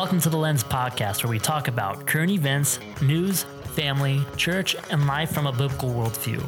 Welcome 0.00 0.22
to 0.22 0.30
the 0.30 0.38
Lens 0.38 0.64
Podcast, 0.64 1.22
where 1.22 1.30
we 1.30 1.38
talk 1.38 1.68
about 1.68 2.06
current 2.06 2.30
events, 2.30 2.80
news, 3.02 3.42
family, 3.74 4.24
church, 4.34 4.74
and 4.88 5.06
life 5.06 5.30
from 5.30 5.46
a 5.46 5.52
biblical 5.52 5.90
worldview. 5.90 6.42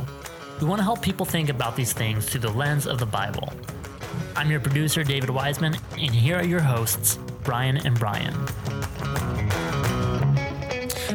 We 0.59 0.67
want 0.67 0.79
to 0.79 0.85
help 0.85 1.03
people 1.03 1.27
think 1.27 1.51
about 1.51 1.77
these 1.77 1.93
things 1.93 2.27
through 2.27 2.41
the 2.41 2.51
lens 2.51 2.87
of 2.87 2.99
the 2.99 3.05
Bible. 3.05 3.53
I'm 4.37 4.51
your 4.51 4.59
producer, 4.59 5.05
David 5.05 5.29
Wiseman, 5.29 5.77
and 5.99 6.15
here 6.15 6.39
are 6.39 6.45
your 6.45 6.63
hosts, 6.63 7.19
Brian 7.45 7.77
and 7.77 7.99
Brian. 7.99 8.33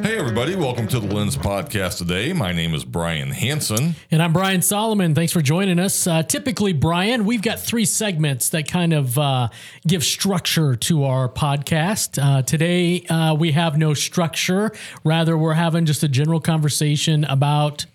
Hey, 0.07 0.17
everybody, 0.17 0.55
welcome 0.55 0.87
to 0.87 1.01
the 1.01 1.13
Lens 1.13 1.35
Podcast 1.35 1.97
today. 1.97 2.31
My 2.31 2.53
name 2.53 2.73
is 2.73 2.85
Brian 2.85 3.29
Hanson. 3.31 3.95
And 4.09 4.23
I'm 4.23 4.31
Brian 4.31 4.61
Solomon. 4.61 5.13
Thanks 5.13 5.33
for 5.33 5.41
joining 5.41 5.79
us. 5.79 6.07
Uh, 6.07 6.23
typically, 6.23 6.71
Brian, 6.71 7.25
we've 7.25 7.41
got 7.41 7.59
three 7.59 7.83
segments 7.83 8.47
that 8.51 8.69
kind 8.69 8.93
of 8.93 9.19
uh, 9.19 9.49
give 9.85 10.05
structure 10.05 10.77
to 10.77 11.03
our 11.03 11.27
podcast. 11.27 12.23
Uh, 12.23 12.41
today, 12.41 13.05
uh, 13.07 13.35
we 13.37 13.51
have 13.51 13.77
no 13.77 13.93
structure. 13.93 14.71
Rather, 15.03 15.37
we're 15.37 15.55
having 15.55 15.85
just 15.85 16.03
a 16.03 16.07
general 16.07 16.39
conversation 16.39 17.25
about 17.25 17.85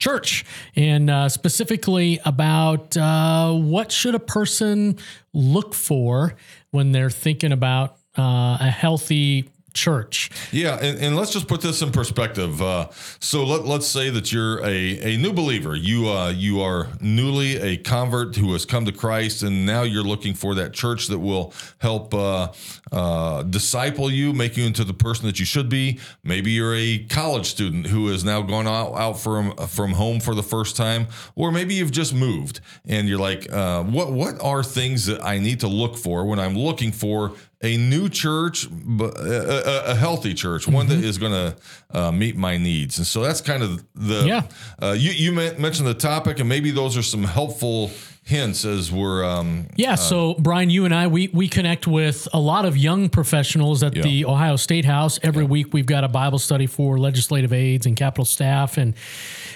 church 0.00 0.44
and 0.74 1.08
uh, 1.08 1.28
specifically 1.28 2.18
about 2.24 2.96
uh, 2.96 3.52
what 3.52 3.92
should 3.92 4.16
a 4.16 4.20
person 4.20 4.98
look 5.32 5.74
for 5.74 6.34
when 6.72 6.90
they're 6.90 7.08
thinking 7.08 7.52
about 7.52 7.98
a 8.16 8.68
healthy 8.68 9.48
church. 9.72 10.30
Yeah, 10.50 10.78
and, 10.80 10.98
and, 10.98 11.16
let's 11.16 11.32
just 11.32 11.48
put 11.48 11.60
this 11.60 11.82
in 11.82 11.92
perspective. 11.92 12.60
Uh, 12.60 12.88
so 13.20 13.44
let, 13.44 13.64
let's 13.64 13.86
say 13.86 14.10
that 14.10 14.32
you're 14.32 14.64
a, 14.64 15.14
a 15.14 15.16
new 15.16 15.32
believer. 15.32 15.74
You 15.76 16.08
uh, 16.08 16.30
you 16.30 16.60
are 16.60 16.88
newly 17.00 17.56
a 17.56 17.76
convert 17.76 18.36
who 18.36 18.52
has 18.52 18.64
come 18.64 18.84
to 18.86 18.92
Christ, 18.92 19.42
and 19.42 19.66
now 19.66 19.82
you're 19.82 20.02
looking 20.02 20.34
for 20.34 20.54
that 20.54 20.72
church 20.72 21.08
that 21.08 21.18
will 21.18 21.52
help 21.78 22.14
uh, 22.14 22.48
uh 22.90 23.42
disciple 23.44 24.10
you, 24.10 24.32
make 24.32 24.56
you 24.56 24.64
into 24.64 24.84
the 24.84 24.94
person 24.94 25.26
that 25.26 25.38
you 25.38 25.46
should 25.46 25.68
be. 25.68 25.98
Maybe 26.22 26.50
you're 26.52 26.74
a 26.74 27.04
college 27.08 27.46
student 27.46 27.86
who 27.86 28.08
has 28.08 28.24
now 28.24 28.42
gone 28.42 28.66
out, 28.66 28.94
out 28.94 29.14
from 29.14 29.56
from 29.68 29.92
home 29.92 30.20
for 30.20 30.34
the 30.34 30.42
first 30.42 30.76
time, 30.76 31.06
or 31.34 31.50
maybe 31.52 31.74
you've 31.74 31.92
just 31.92 32.14
moved 32.14 32.60
and 32.86 33.08
you're 33.08 33.18
like, 33.18 33.50
uh, 33.52 33.82
what 33.82 34.12
what 34.12 34.40
are 34.42 34.62
things 34.62 35.06
that 35.06 35.24
I 35.24 35.38
need 35.38 35.60
to 35.60 35.68
look 35.68 35.96
for 35.96 36.24
when 36.24 36.38
I'm 36.38 36.56
looking 36.56 36.92
for 36.92 37.32
a 37.62 37.76
new 37.76 38.08
church, 38.08 38.66
but 38.70 39.16
a, 39.18 39.92
a, 39.92 39.94
healthy 39.94 40.34
church, 40.34 40.66
one 40.66 40.88
mm-hmm. 40.88 41.00
that 41.00 41.06
is 41.06 41.16
going 41.16 41.32
to 41.32 41.56
uh, 41.96 42.10
meet 42.10 42.36
my 42.36 42.56
needs. 42.56 42.98
And 42.98 43.06
so 43.06 43.22
that's 43.22 43.40
kind 43.40 43.62
of 43.62 43.84
the. 43.94 44.24
Yeah. 44.26 44.42
Uh, 44.80 44.96
you 44.98 45.12
you 45.12 45.32
mentioned 45.32 45.88
the 45.88 45.94
topic, 45.94 46.40
and 46.40 46.48
maybe 46.48 46.70
those 46.70 46.96
are 46.96 47.02
some 47.02 47.24
helpful 47.24 47.90
hints 48.24 48.64
as 48.64 48.92
we're 48.92 49.24
um, 49.24 49.66
yeah 49.74 49.94
uh, 49.94 49.96
so 49.96 50.34
brian 50.34 50.70
you 50.70 50.84
and 50.84 50.94
i 50.94 51.08
we 51.08 51.26
we 51.32 51.48
connect 51.48 51.88
with 51.88 52.28
a 52.32 52.38
lot 52.38 52.64
of 52.64 52.76
young 52.76 53.08
professionals 53.08 53.82
at 53.82 53.96
yeah. 53.96 54.02
the 54.02 54.24
ohio 54.24 54.54
state 54.54 54.84
house 54.84 55.18
every 55.24 55.42
yeah. 55.42 55.50
week 55.50 55.74
we've 55.74 55.86
got 55.86 56.04
a 56.04 56.08
bible 56.08 56.38
study 56.38 56.66
for 56.66 56.98
legislative 56.98 57.52
aides 57.52 57.84
and 57.84 57.96
capital 57.96 58.24
staff 58.24 58.78
and 58.78 58.94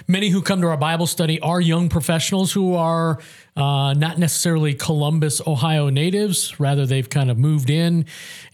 many 0.08 0.30
who 0.30 0.42
come 0.42 0.60
to 0.60 0.66
our 0.66 0.76
bible 0.76 1.06
study 1.06 1.38
are 1.40 1.60
young 1.60 1.88
professionals 1.88 2.52
who 2.52 2.74
are 2.74 3.20
uh, 3.56 3.94
not 3.94 4.18
necessarily 4.18 4.74
columbus 4.74 5.40
ohio 5.46 5.88
natives 5.88 6.58
rather 6.60 6.86
they've 6.86 7.10
kind 7.10 7.30
of 7.30 7.38
moved 7.38 7.70
in 7.70 8.04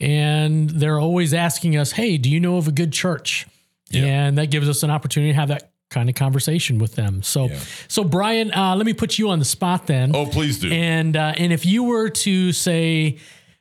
and 0.00 0.70
they're 0.70 1.00
always 1.00 1.34
asking 1.34 1.76
us 1.76 1.92
hey 1.92 2.16
do 2.16 2.30
you 2.30 2.40
know 2.40 2.56
of 2.56 2.68
a 2.68 2.72
good 2.72 2.92
church 2.92 3.46
yeah. 3.90 4.04
and 4.04 4.38
that 4.38 4.50
gives 4.50 4.68
us 4.68 4.82
an 4.82 4.90
opportunity 4.90 5.32
to 5.32 5.36
have 5.36 5.48
that 5.48 5.72
kind 5.92 6.08
of 6.08 6.16
conversation 6.16 6.78
with 6.78 6.96
them. 6.96 7.22
So, 7.22 7.46
yeah. 7.46 7.60
so 7.86 8.02
Brian, 8.02 8.52
uh, 8.52 8.74
let 8.74 8.86
me 8.86 8.94
put 8.94 9.18
you 9.18 9.30
on 9.30 9.38
the 9.38 9.44
spot 9.44 9.86
then. 9.86 10.16
Oh, 10.16 10.26
please 10.26 10.58
do. 10.58 10.72
And 10.72 11.16
uh, 11.16 11.34
and 11.36 11.52
if 11.52 11.64
you 11.64 11.84
were 11.84 12.08
to 12.08 12.52
say, 12.52 13.18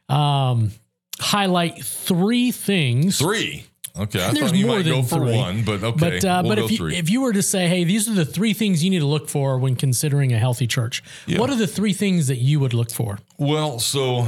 um, 0.09 0.71
highlight 1.19 1.83
three 1.83 2.51
things, 2.51 3.19
three. 3.19 3.65
Okay, 3.97 4.25
I 4.25 4.31
thought 4.33 4.55
you 4.55 4.67
might 4.67 4.85
go 4.85 5.03
for 5.03 5.17
three. 5.17 5.35
one, 5.35 5.63
but 5.63 5.83
okay. 5.83 6.19
But 6.19 6.25
uh, 6.25 6.41
we'll 6.43 6.55
but 6.55 6.59
if 6.63 6.79
you, 6.79 6.87
if 6.87 7.09
you 7.09 7.21
were 7.21 7.33
to 7.33 7.41
say, 7.41 7.67
hey, 7.67 7.83
these 7.83 8.07
are 8.07 8.13
the 8.13 8.25
three 8.25 8.53
things 8.53 8.83
you 8.83 8.89
need 8.89 8.99
to 8.99 9.05
look 9.05 9.27
for 9.29 9.57
when 9.57 9.75
considering 9.75 10.31
a 10.31 10.37
healthy 10.37 10.67
church, 10.67 11.03
yeah. 11.27 11.39
what 11.39 11.49
are 11.49 11.55
the 11.55 11.67
three 11.67 11.93
things 11.93 12.27
that 12.27 12.37
you 12.37 12.59
would 12.59 12.73
look 12.73 12.91
for? 12.91 13.19
Well, 13.37 13.79
so 13.79 14.27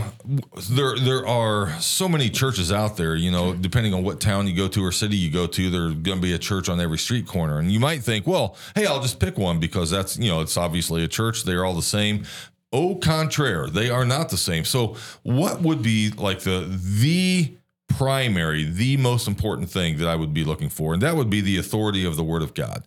there 0.70 0.98
there 0.98 1.26
are 1.26 1.80
so 1.80 2.10
many 2.10 2.30
churches 2.30 2.72
out 2.72 2.98
there. 2.98 3.16
You 3.16 3.32
know, 3.32 3.54
depending 3.54 3.94
on 3.94 4.04
what 4.04 4.20
town 4.20 4.48
you 4.48 4.56
go 4.56 4.68
to 4.68 4.84
or 4.84 4.92
city 4.92 5.16
you 5.16 5.32
go 5.32 5.48
to, 5.48 5.70
there's 5.70 5.94
going 5.94 6.18
to 6.18 6.22
be 6.22 6.34
a 6.34 6.40
church 6.40 6.68
on 6.68 6.80
every 6.80 6.98
street 6.98 7.26
corner, 7.26 7.60
and 7.60 7.72
you 7.72 7.80
might 7.80 8.04
think, 8.04 8.28
well, 8.28 8.58
hey, 8.76 8.86
I'll 8.86 9.02
just 9.02 9.20
pick 9.20 9.38
one 9.38 9.60
because 9.60 9.90
that's 9.90 10.18
you 10.18 10.30
know 10.30 10.42
it's 10.42 10.58
obviously 10.58 11.04
a 11.04 11.08
church. 11.08 11.44
They're 11.44 11.64
all 11.66 11.76
the 11.76 11.82
same. 11.82 12.26
Au 12.74 12.96
contraire, 12.96 13.68
they 13.68 13.92
are 13.92 14.04
not 14.04 14.30
the 14.30 14.38
same. 14.38 14.66
So, 14.66 14.98
what 15.22 15.62
would 15.62 15.84
be 15.84 16.10
like 16.10 16.40
the 16.40 16.66
the 16.68 17.54
primary, 17.88 18.64
the 18.64 18.98
most 18.98 19.28
important 19.28 19.70
thing 19.70 19.98
that 19.98 20.08
I 20.08 20.16
would 20.16 20.34
be 20.34 20.44
looking 20.44 20.70
for, 20.70 20.94
and 20.94 21.02
that 21.02 21.16
would 21.16 21.30
be 21.30 21.42
the 21.42 21.58
authority 21.58 22.06
of 22.06 22.16
the 22.16 22.24
Word 22.24 22.42
of 22.42 22.54
God. 22.54 22.84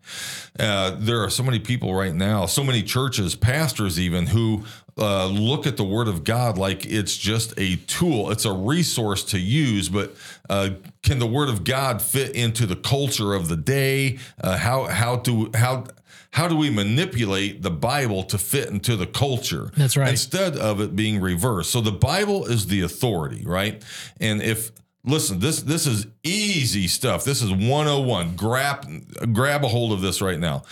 Uh, 0.58 0.96
there 0.98 1.22
are 1.22 1.30
so 1.30 1.42
many 1.42 1.58
people 1.58 1.94
right 1.94 2.14
now, 2.14 2.46
so 2.46 2.64
many 2.64 2.82
churches, 2.82 3.34
pastors 3.34 4.00
even, 4.00 4.26
who 4.26 4.64
uh, 4.98 5.26
look 5.26 5.66
at 5.66 5.76
the 5.76 5.84
Word 5.84 6.08
of 6.08 6.24
God 6.24 6.58
like 6.58 6.86
it's 6.86 7.16
just 7.16 7.54
a 7.56 7.76
tool, 7.76 8.30
it's 8.30 8.44
a 8.44 8.52
resource 8.52 9.22
to 9.24 9.38
use, 9.38 9.88
but 9.88 10.14
uh, 10.50 10.70
can 11.02 11.18
the 11.18 11.26
Word 11.26 11.48
of 11.48 11.64
God 11.64 12.02
fit 12.02 12.34
into 12.34 12.66
the 12.66 12.76
culture 12.76 13.34
of 13.34 13.48
the 13.48 13.56
day? 13.56 14.18
Uh, 14.42 14.56
how 14.56 14.84
how 14.84 15.16
do 15.16 15.50
how 15.54 15.84
how 16.32 16.48
do 16.48 16.56
we 16.56 16.68
manipulate 16.68 17.62
the 17.62 17.70
Bible 17.70 18.22
to 18.24 18.38
fit 18.38 18.68
into 18.68 18.96
the 18.96 19.06
culture? 19.06 19.70
That's 19.76 19.96
right. 19.96 20.10
Instead 20.10 20.56
of 20.56 20.80
it 20.80 20.96
being 20.96 21.20
reversed. 21.20 21.70
So 21.70 21.80
the 21.80 21.92
Bible 21.92 22.44
is 22.44 22.66
the 22.66 22.82
authority, 22.82 23.42
right? 23.46 23.82
And 24.20 24.42
if 24.42 24.70
listen, 25.06 25.38
this 25.38 25.62
this 25.62 25.86
is 25.86 26.06
easy 26.22 26.86
stuff. 26.88 27.24
This 27.24 27.40
is 27.40 27.50
101. 27.50 28.36
Grab 28.36 28.86
grab 29.32 29.64
a 29.64 29.68
hold 29.68 29.92
of 29.92 30.00
this 30.00 30.20
right 30.20 30.38
now. 30.38 30.62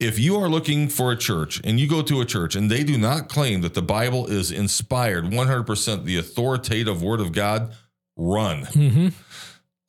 If 0.00 0.18
you 0.18 0.36
are 0.36 0.48
looking 0.48 0.88
for 0.88 1.12
a 1.12 1.16
church 1.16 1.60
and 1.64 1.78
you 1.78 1.88
go 1.88 2.02
to 2.02 2.20
a 2.20 2.24
church 2.24 2.56
and 2.56 2.70
they 2.70 2.82
do 2.82 2.98
not 2.98 3.28
claim 3.28 3.60
that 3.62 3.74
the 3.74 3.82
Bible 3.82 4.26
is 4.26 4.50
inspired 4.50 5.24
100% 5.24 6.04
the 6.04 6.18
authoritative 6.18 7.00
word 7.00 7.20
of 7.20 7.32
God, 7.32 7.72
run. 8.16 8.64
Mm-hmm. 8.64 9.08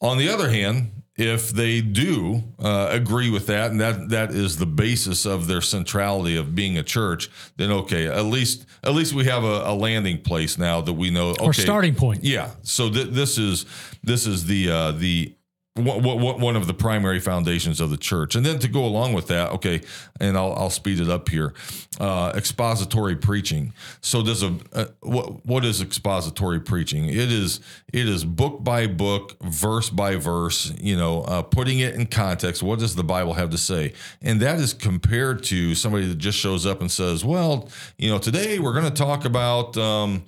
On 0.01 0.17
the 0.17 0.29
other 0.29 0.49
hand, 0.51 0.91
if 1.17 1.51
they 1.51 1.79
do 1.79 2.43
uh, 2.59 2.89
agree 2.91 3.29
with 3.29 3.47
that, 3.47 3.71
and 3.71 3.79
that 3.79 4.09
that 4.09 4.31
is 4.31 4.57
the 4.57 4.65
basis 4.65 5.25
of 5.25 5.47
their 5.47 5.61
centrality 5.61 6.35
of 6.35 6.55
being 6.55 6.77
a 6.77 6.83
church, 6.83 7.29
then 7.55 7.71
okay, 7.71 8.07
at 8.07 8.25
least 8.25 8.65
at 8.83 8.93
least 8.93 9.13
we 9.13 9.25
have 9.25 9.43
a, 9.43 9.63
a 9.65 9.73
landing 9.73 10.21
place 10.21 10.57
now 10.57 10.81
that 10.81 10.93
we 10.93 11.09
know. 11.09 11.29
Okay, 11.31 11.45
or 11.45 11.53
starting 11.53 11.95
point. 11.95 12.23
Yeah. 12.23 12.51
So 12.63 12.89
th- 12.89 13.09
this 13.09 13.37
is 13.37 13.65
this 14.03 14.27
is 14.27 14.45
the 14.45 14.69
uh, 14.69 14.91
the 14.91 15.35
one 15.77 16.55
of 16.55 16.67
the 16.67 16.73
primary 16.73 17.19
foundations 17.19 17.81
of 17.81 17.89
the 17.89 17.97
church. 17.97 18.35
And 18.35 18.45
then 18.45 18.59
to 18.59 18.69
go 18.69 18.85
along 18.85 19.11
with 19.11 19.27
that, 19.27 19.51
okay, 19.51 19.81
and 20.21 20.37
I'll, 20.37 20.53
I'll 20.53 20.69
speed 20.69 21.01
it 21.01 21.09
up 21.09 21.27
here. 21.27 21.53
Uh, 21.99 22.31
expository 22.33 23.17
preaching. 23.17 23.73
So 23.99 24.23
does 24.23 24.41
a, 24.41 24.57
uh, 24.71 24.85
what 25.01 25.45
what 25.45 25.65
is 25.65 25.81
expository 25.81 26.61
preaching? 26.61 27.07
It 27.07 27.31
is 27.31 27.59
it 27.91 28.07
is 28.07 28.23
book 28.23 28.63
by 28.63 28.87
book, 28.87 29.37
verse 29.41 29.89
by 29.89 30.15
verse. 30.15 30.73
You 30.79 30.95
know, 30.95 31.21
uh, 31.23 31.41
putting 31.41 31.79
it 31.79 31.95
in 31.95 32.05
context. 32.05 32.63
What 32.63 32.79
does 32.79 32.95
the 32.95 33.03
Bible 33.03 33.33
have 33.33 33.49
to 33.49 33.57
say? 33.57 33.93
And 34.21 34.41
that 34.41 34.59
is 34.59 34.73
compared 34.73 35.43
to 35.45 35.75
somebody 35.75 36.07
that 36.07 36.17
just 36.17 36.37
shows 36.37 36.65
up 36.65 36.79
and 36.79 36.89
says, 36.89 37.25
"Well, 37.25 37.69
you 37.97 38.09
know, 38.09 38.17
today 38.17 38.59
we're 38.59 38.73
going 38.73 38.85
to 38.85 38.91
talk 38.91 39.25
about." 39.25 39.75
Um, 39.75 40.23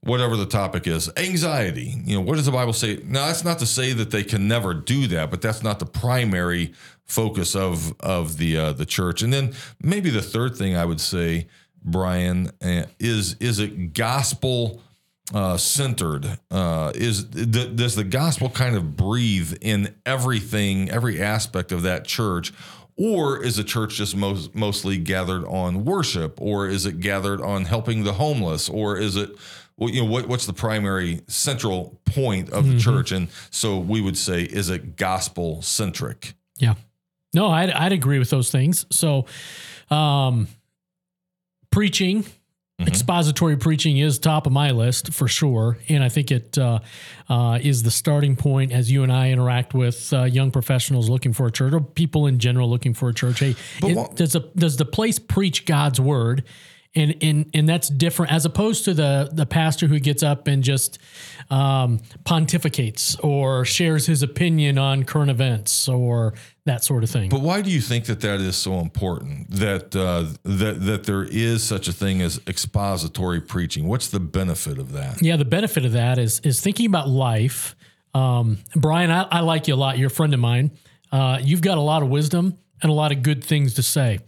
whatever 0.00 0.36
the 0.36 0.46
topic 0.46 0.86
is. 0.86 1.10
Anxiety. 1.16 1.94
You 2.04 2.16
know, 2.16 2.22
what 2.22 2.36
does 2.36 2.46
the 2.46 2.52
Bible 2.52 2.72
say? 2.72 3.00
Now, 3.04 3.26
that's 3.26 3.44
not 3.44 3.58
to 3.60 3.66
say 3.66 3.92
that 3.92 4.10
they 4.10 4.24
can 4.24 4.48
never 4.48 4.74
do 4.74 5.06
that, 5.08 5.30
but 5.30 5.42
that's 5.42 5.62
not 5.62 5.78
the 5.78 5.86
primary 5.86 6.72
focus 7.04 7.56
of 7.56 7.98
of 8.00 8.38
the 8.38 8.56
uh, 8.56 8.72
the 8.72 8.86
church. 8.86 9.22
And 9.22 9.32
then 9.32 9.54
maybe 9.82 10.10
the 10.10 10.22
third 10.22 10.56
thing 10.56 10.76
I 10.76 10.84
would 10.84 11.00
say, 11.00 11.48
Brian, 11.82 12.50
uh, 12.62 12.84
is 12.98 13.36
is 13.40 13.58
it 13.58 13.92
gospel 13.94 14.80
uh, 15.34 15.56
centered? 15.56 16.38
Uh, 16.50 16.92
is 16.94 17.24
does 17.24 17.94
the 17.94 18.04
gospel 18.04 18.50
kind 18.50 18.76
of 18.76 18.96
breathe 18.96 19.56
in 19.60 19.94
everything, 20.06 20.90
every 20.90 21.20
aspect 21.20 21.72
of 21.72 21.82
that 21.82 22.04
church? 22.04 22.52
Or 23.00 23.40
is 23.40 23.54
the 23.54 23.62
church 23.62 23.94
just 23.94 24.16
most, 24.16 24.56
mostly 24.56 24.98
gathered 24.98 25.44
on 25.44 25.84
worship? 25.84 26.40
Or 26.40 26.66
is 26.66 26.84
it 26.84 26.98
gathered 26.98 27.40
on 27.40 27.64
helping 27.64 28.02
the 28.02 28.14
homeless? 28.14 28.68
Or 28.68 28.96
is 28.96 29.14
it 29.14 29.30
well, 29.78 29.90
you 29.90 30.02
know, 30.02 30.10
what, 30.10 30.26
what's 30.26 30.44
the 30.46 30.52
primary 30.52 31.20
central 31.28 32.00
point 32.04 32.50
of 32.50 32.64
the 32.64 32.72
mm-hmm. 32.72 32.78
church? 32.78 33.12
And 33.12 33.28
so 33.50 33.78
we 33.78 34.00
would 34.00 34.18
say, 34.18 34.42
is 34.42 34.70
it 34.70 34.96
gospel 34.96 35.62
centric? 35.62 36.34
Yeah. 36.58 36.74
No, 37.32 37.48
I'd, 37.48 37.70
I'd 37.70 37.92
agree 37.92 38.18
with 38.18 38.30
those 38.30 38.50
things. 38.50 38.86
So, 38.90 39.26
um, 39.88 40.48
preaching, 41.70 42.24
mm-hmm. 42.24 42.88
expository 42.88 43.56
preaching 43.56 43.98
is 43.98 44.18
top 44.18 44.46
of 44.46 44.52
my 44.52 44.72
list 44.72 45.12
for 45.12 45.28
sure. 45.28 45.78
And 45.88 46.02
I 46.02 46.08
think 46.08 46.32
it 46.32 46.58
uh, 46.58 46.80
uh, 47.28 47.60
is 47.62 47.84
the 47.84 47.92
starting 47.92 48.34
point 48.34 48.72
as 48.72 48.90
you 48.90 49.04
and 49.04 49.12
I 49.12 49.30
interact 49.30 49.74
with 49.74 50.12
uh, 50.12 50.24
young 50.24 50.50
professionals 50.50 51.08
looking 51.08 51.32
for 51.32 51.46
a 51.46 51.52
church 51.52 51.72
or 51.72 51.80
people 51.80 52.26
in 52.26 52.40
general 52.40 52.68
looking 52.68 52.94
for 52.94 53.10
a 53.10 53.14
church. 53.14 53.38
Hey, 53.38 53.54
it, 53.84 54.16
does, 54.16 54.34
a, 54.34 54.40
does 54.56 54.76
the 54.76 54.86
place 54.86 55.20
preach 55.20 55.66
God's 55.66 56.00
word? 56.00 56.42
And 56.94 57.16
and 57.22 57.50
and 57.54 57.68
that's 57.68 57.88
different 57.88 58.32
as 58.32 58.44
opposed 58.44 58.84
to 58.86 58.94
the 58.94 59.28
the 59.32 59.46
pastor 59.46 59.86
who 59.86 59.98
gets 59.98 60.22
up 60.22 60.46
and 60.48 60.62
just 60.62 60.98
um, 61.50 62.00
pontificates 62.24 63.22
or 63.22 63.64
shares 63.64 64.06
his 64.06 64.22
opinion 64.22 64.78
on 64.78 65.04
current 65.04 65.30
events 65.30 65.88
or 65.88 66.34
that 66.64 66.84
sort 66.84 67.04
of 67.04 67.10
thing. 67.10 67.28
But 67.30 67.40
why 67.40 67.62
do 67.62 67.70
you 67.70 67.80
think 67.80 68.06
that 68.06 68.20
that 68.20 68.40
is 68.40 68.56
so 68.56 68.80
important? 68.80 69.50
That 69.50 69.94
uh, 69.94 70.26
that 70.44 70.84
that 70.86 71.04
there 71.04 71.24
is 71.24 71.62
such 71.62 71.88
a 71.88 71.92
thing 71.92 72.22
as 72.22 72.40
expository 72.46 73.40
preaching. 73.40 73.86
What's 73.86 74.08
the 74.08 74.20
benefit 74.20 74.78
of 74.78 74.92
that? 74.92 75.22
Yeah, 75.22 75.36
the 75.36 75.44
benefit 75.44 75.84
of 75.84 75.92
that 75.92 76.18
is 76.18 76.40
is 76.40 76.60
thinking 76.60 76.86
about 76.86 77.08
life. 77.08 77.76
Um, 78.14 78.58
Brian, 78.74 79.10
I, 79.10 79.22
I 79.30 79.40
like 79.40 79.68
you 79.68 79.74
a 79.74 79.76
lot. 79.76 79.98
You're 79.98 80.08
a 80.08 80.10
friend 80.10 80.32
of 80.32 80.40
mine. 80.40 80.70
Uh, 81.12 81.38
you've 81.42 81.62
got 81.62 81.78
a 81.78 81.82
lot 81.82 82.02
of 82.02 82.08
wisdom 82.08 82.56
and 82.82 82.90
a 82.90 82.94
lot 82.94 83.12
of 83.12 83.22
good 83.22 83.44
things 83.44 83.74
to 83.74 83.82
say. 83.82 84.20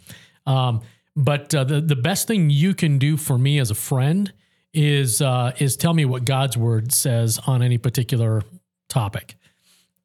Um, 0.47 0.83
but 1.21 1.55
uh, 1.55 1.65
the 1.65 1.81
the 1.81 1.97
best 1.97 2.27
thing 2.27 2.51
you 2.51 2.75
can 2.75 2.99
do 2.99 3.17
for 3.17 3.39
me 3.39 3.59
as 3.59 3.71
a 3.71 3.75
friend 3.75 4.33
is 4.73 5.21
uh, 5.21 5.53
is 5.59 5.77
tell 5.77 5.95
me 5.95 6.05
what 6.05 6.25
God's 6.25 6.57
word 6.57 6.93
says 6.93 7.39
on 7.47 7.63
any 7.63 7.79
particular 7.79 8.43
topic. 8.89 9.37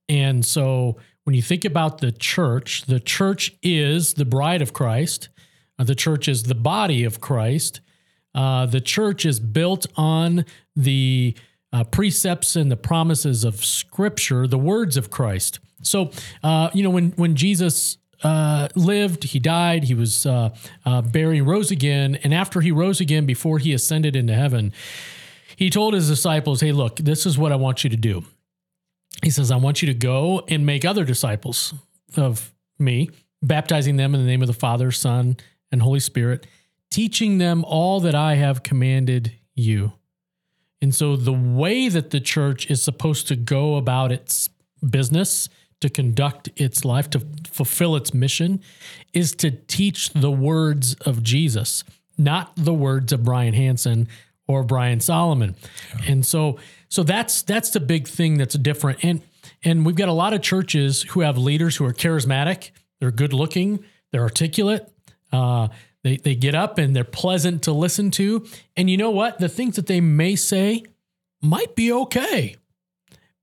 And 0.10 0.46
so 0.46 0.98
when 1.24 1.36
you 1.36 1.42
think 1.42 1.66
about 1.66 2.00
the 2.00 2.12
church, 2.12 2.86
the 2.86 3.00
church 3.00 3.56
is 3.64 4.14
the 4.14 4.26
bride 4.26 4.62
of 4.62 4.74
Christ. 4.74 5.30
Uh, 5.80 5.84
the 5.84 5.96
church 5.96 6.28
is 6.28 6.44
the 6.44 6.56
body 6.56 7.04
of 7.04 7.20
Christ. 7.20 7.82
Uh, 8.34 8.66
the 8.66 8.82
church 8.82 9.26
is 9.26 9.40
built 9.40 9.88
on 9.96 10.46
the 10.76 11.36
uh, 11.74 11.84
precepts 11.86 12.56
and 12.56 12.72
the 12.72 12.78
promises 12.78 13.44
of 13.44 13.64
Scripture, 13.64 14.48
the 14.48 14.58
words 14.58 14.98
of 14.98 15.10
Christ. 15.10 15.60
So, 15.82 16.12
uh, 16.44 16.70
you 16.74 16.84
know, 16.84 16.90
when 16.90 17.12
when 17.12 17.36
Jesus 17.36 17.98
uh, 18.26 18.70
lived, 18.74 19.24
he 19.26 19.40
died, 19.40 19.84
he 19.84 19.94
was 19.94 20.26
uh, 20.26 20.50
uh, 20.84 21.02
buried, 21.04 21.42
rose 21.42 21.70
again. 21.70 22.16
And 22.24 22.34
after 22.34 22.60
he 22.60 22.72
rose 22.72 23.00
again, 23.00 23.28
before 23.28 23.60
he 23.60 23.72
ascended 23.72 24.16
into 24.16 24.34
heaven, 24.34 24.74
he 25.56 25.70
told 25.70 25.94
his 25.94 26.10
disciples, 26.10 26.62
Hey, 26.62 26.72
look, 26.72 26.96
this 26.96 27.28
is 27.28 27.38
what 27.38 27.52
I 27.52 27.56
want 27.56 27.84
you 27.84 27.90
to 27.92 27.96
do. 27.96 28.24
He 29.24 29.30
says, 29.30 29.52
I 29.52 29.58
want 29.58 29.84
you 29.84 29.88
to 29.90 29.94
go 29.94 30.44
and 30.48 30.66
make 30.66 30.84
other 30.84 31.06
disciples 31.06 31.76
of 32.18 32.52
me, 32.80 33.12
baptizing 33.44 33.98
them 33.98 34.16
in 34.16 34.22
the 34.22 34.28
name 34.28 34.42
of 34.42 34.48
the 34.48 34.54
Father, 34.54 34.92
Son, 34.92 35.38
and 35.72 35.84
Holy 35.84 36.00
Spirit, 36.00 36.48
teaching 36.90 37.38
them 37.38 37.64
all 37.64 38.00
that 38.00 38.16
I 38.16 38.36
have 38.36 38.64
commanded 38.64 39.34
you. 39.54 39.94
And 40.82 40.96
so 40.96 41.16
the 41.16 41.32
way 41.32 41.90
that 41.90 42.10
the 42.10 42.20
church 42.20 42.72
is 42.72 42.82
supposed 42.82 43.28
to 43.28 43.36
go 43.36 43.76
about 43.76 44.12
its 44.12 44.50
business 44.90 45.48
to 45.82 45.90
conduct 45.90 46.50
its 46.56 46.86
life, 46.86 47.10
to 47.12 47.22
fulfill 47.48 47.96
its 47.96 48.14
mission, 48.14 48.62
is 49.14 49.34
to 49.36 49.52
teach 49.52 50.12
the 50.12 50.32
words 50.32 50.96
of 51.02 51.22
Jesus, 51.24 51.84
not 52.18 52.52
the 52.56 52.74
words 52.74 53.12
of 53.12 53.24
Brian 53.24 53.54
Hansen 53.54 54.08
or 54.48 54.64
Brian 54.64 55.00
Solomon. 55.00 55.56
Yeah. 55.96 56.12
And 56.12 56.26
so 56.26 56.60
so 56.90 57.04
that's 57.04 57.42
that's 57.44 57.72
the 57.72 57.80
big 57.80 58.08
thing 58.08 58.38
that's 58.38 58.56
different. 58.56 59.04
And 59.04 59.22
and 59.64 59.86
we've 59.86 59.96
got 59.96 60.10
a 60.10 60.14
lot 60.14 60.34
of 60.34 60.42
churches 60.42 61.04
who 61.10 61.22
have 61.22 61.38
leaders 61.38 61.76
who 61.76 61.86
are 61.86 61.94
charismatic, 61.94 62.72
they're 63.00 63.12
good 63.12 63.34
looking, 63.34 63.84
they're 64.12 64.24
articulate, 64.24 64.90
uh, 65.32 65.68
they, 66.04 66.18
they 66.18 66.36
get 66.36 66.54
up 66.56 66.78
and 66.78 66.96
they're 66.96 67.04
pleasant 67.04 67.64
to 67.64 67.72
listen 67.72 68.12
to. 68.12 68.46
And 68.78 68.90
you 68.90 68.98
know 68.98 69.10
what? 69.10 69.40
The 69.40 69.50
things 69.50 69.76
that 69.76 69.88
they 69.88 70.02
may 70.02 70.36
say 70.36 70.84
might 71.42 71.76
be 71.76 71.92
okay, 71.92 72.56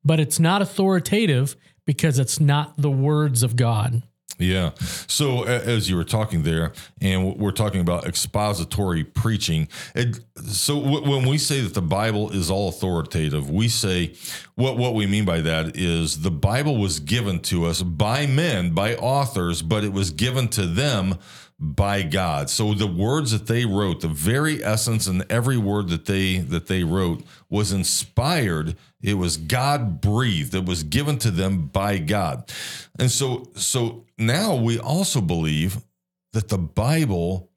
but 0.04 0.20
it's 0.20 0.38
not 0.38 0.62
authoritative 0.62 1.56
because 1.92 2.18
it's 2.18 2.40
not 2.40 2.74
the 2.78 2.90
words 2.90 3.42
of 3.42 3.54
God. 3.54 4.02
Yeah. 4.38 4.70
So 5.06 5.44
as 5.44 5.90
you 5.90 5.96
were 5.96 6.04
talking 6.04 6.42
there, 6.42 6.72
and 7.00 7.36
we're 7.36 7.52
talking 7.52 7.80
about 7.80 8.06
expository 8.06 9.04
preaching. 9.04 9.68
It, 9.94 10.20
so 10.42 10.78
when 10.78 11.28
we 11.28 11.38
say 11.38 11.60
that 11.60 11.74
the 11.74 11.82
Bible 11.82 12.30
is 12.32 12.50
all 12.50 12.68
authoritative, 12.68 13.50
we 13.50 13.68
say 13.68 14.14
what 14.54 14.76
what 14.78 14.94
we 14.94 15.06
mean 15.06 15.24
by 15.26 15.42
that 15.42 15.76
is 15.76 16.22
the 16.22 16.30
Bible 16.30 16.78
was 16.78 16.98
given 16.98 17.40
to 17.40 17.66
us 17.66 17.82
by 17.82 18.26
men, 18.26 18.70
by 18.70 18.96
authors, 18.96 19.60
but 19.62 19.84
it 19.84 19.92
was 19.92 20.10
given 20.10 20.48
to 20.48 20.66
them 20.66 21.18
by 21.62 22.02
God. 22.02 22.50
So 22.50 22.74
the 22.74 22.88
words 22.88 23.30
that 23.30 23.46
they 23.46 23.64
wrote, 23.64 24.00
the 24.00 24.08
very 24.08 24.64
essence 24.64 25.06
and 25.06 25.24
every 25.30 25.56
word 25.56 25.90
that 25.90 26.06
they 26.06 26.38
that 26.38 26.66
they 26.66 26.82
wrote 26.82 27.22
was 27.48 27.72
inspired. 27.72 28.76
It 29.00 29.14
was 29.14 29.36
God 29.36 30.00
breathed. 30.00 30.56
It 30.56 30.66
was 30.66 30.82
given 30.82 31.18
to 31.18 31.30
them 31.30 31.68
by 31.68 31.98
God. 31.98 32.50
And 32.98 33.12
so 33.12 33.48
so 33.54 34.06
now 34.18 34.56
we 34.56 34.76
also 34.80 35.20
believe 35.20 35.78
that 36.32 36.48
the 36.48 36.58
Bible 36.58 37.48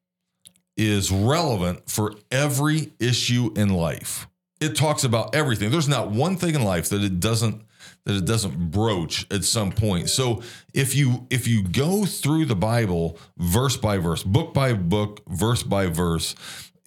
is 0.77 1.11
relevant 1.11 1.89
for 1.89 2.13
every 2.29 2.91
issue 2.99 3.51
in 3.55 3.69
life. 3.69 4.27
It 4.61 4.75
talks 4.75 5.03
about 5.03 5.33
everything. 5.33 5.71
There's 5.71 5.89
not 5.89 6.11
one 6.11 6.37
thing 6.37 6.53
in 6.53 6.63
life 6.63 6.89
that 6.89 7.03
it 7.03 7.19
doesn't 7.19 7.64
that 8.05 8.15
it 8.15 8.25
doesn't 8.25 8.71
broach 8.71 9.25
at 9.31 9.43
some 9.43 9.71
point. 9.71 10.09
So 10.09 10.41
if 10.73 10.95
you 10.95 11.27
if 11.29 11.47
you 11.47 11.63
go 11.63 12.05
through 12.05 12.45
the 12.45 12.55
Bible 12.55 13.17
verse 13.37 13.77
by 13.77 13.97
verse, 13.97 14.23
book 14.23 14.53
by 14.53 14.73
book, 14.73 15.21
verse 15.27 15.63
by 15.63 15.87
verse, 15.87 16.35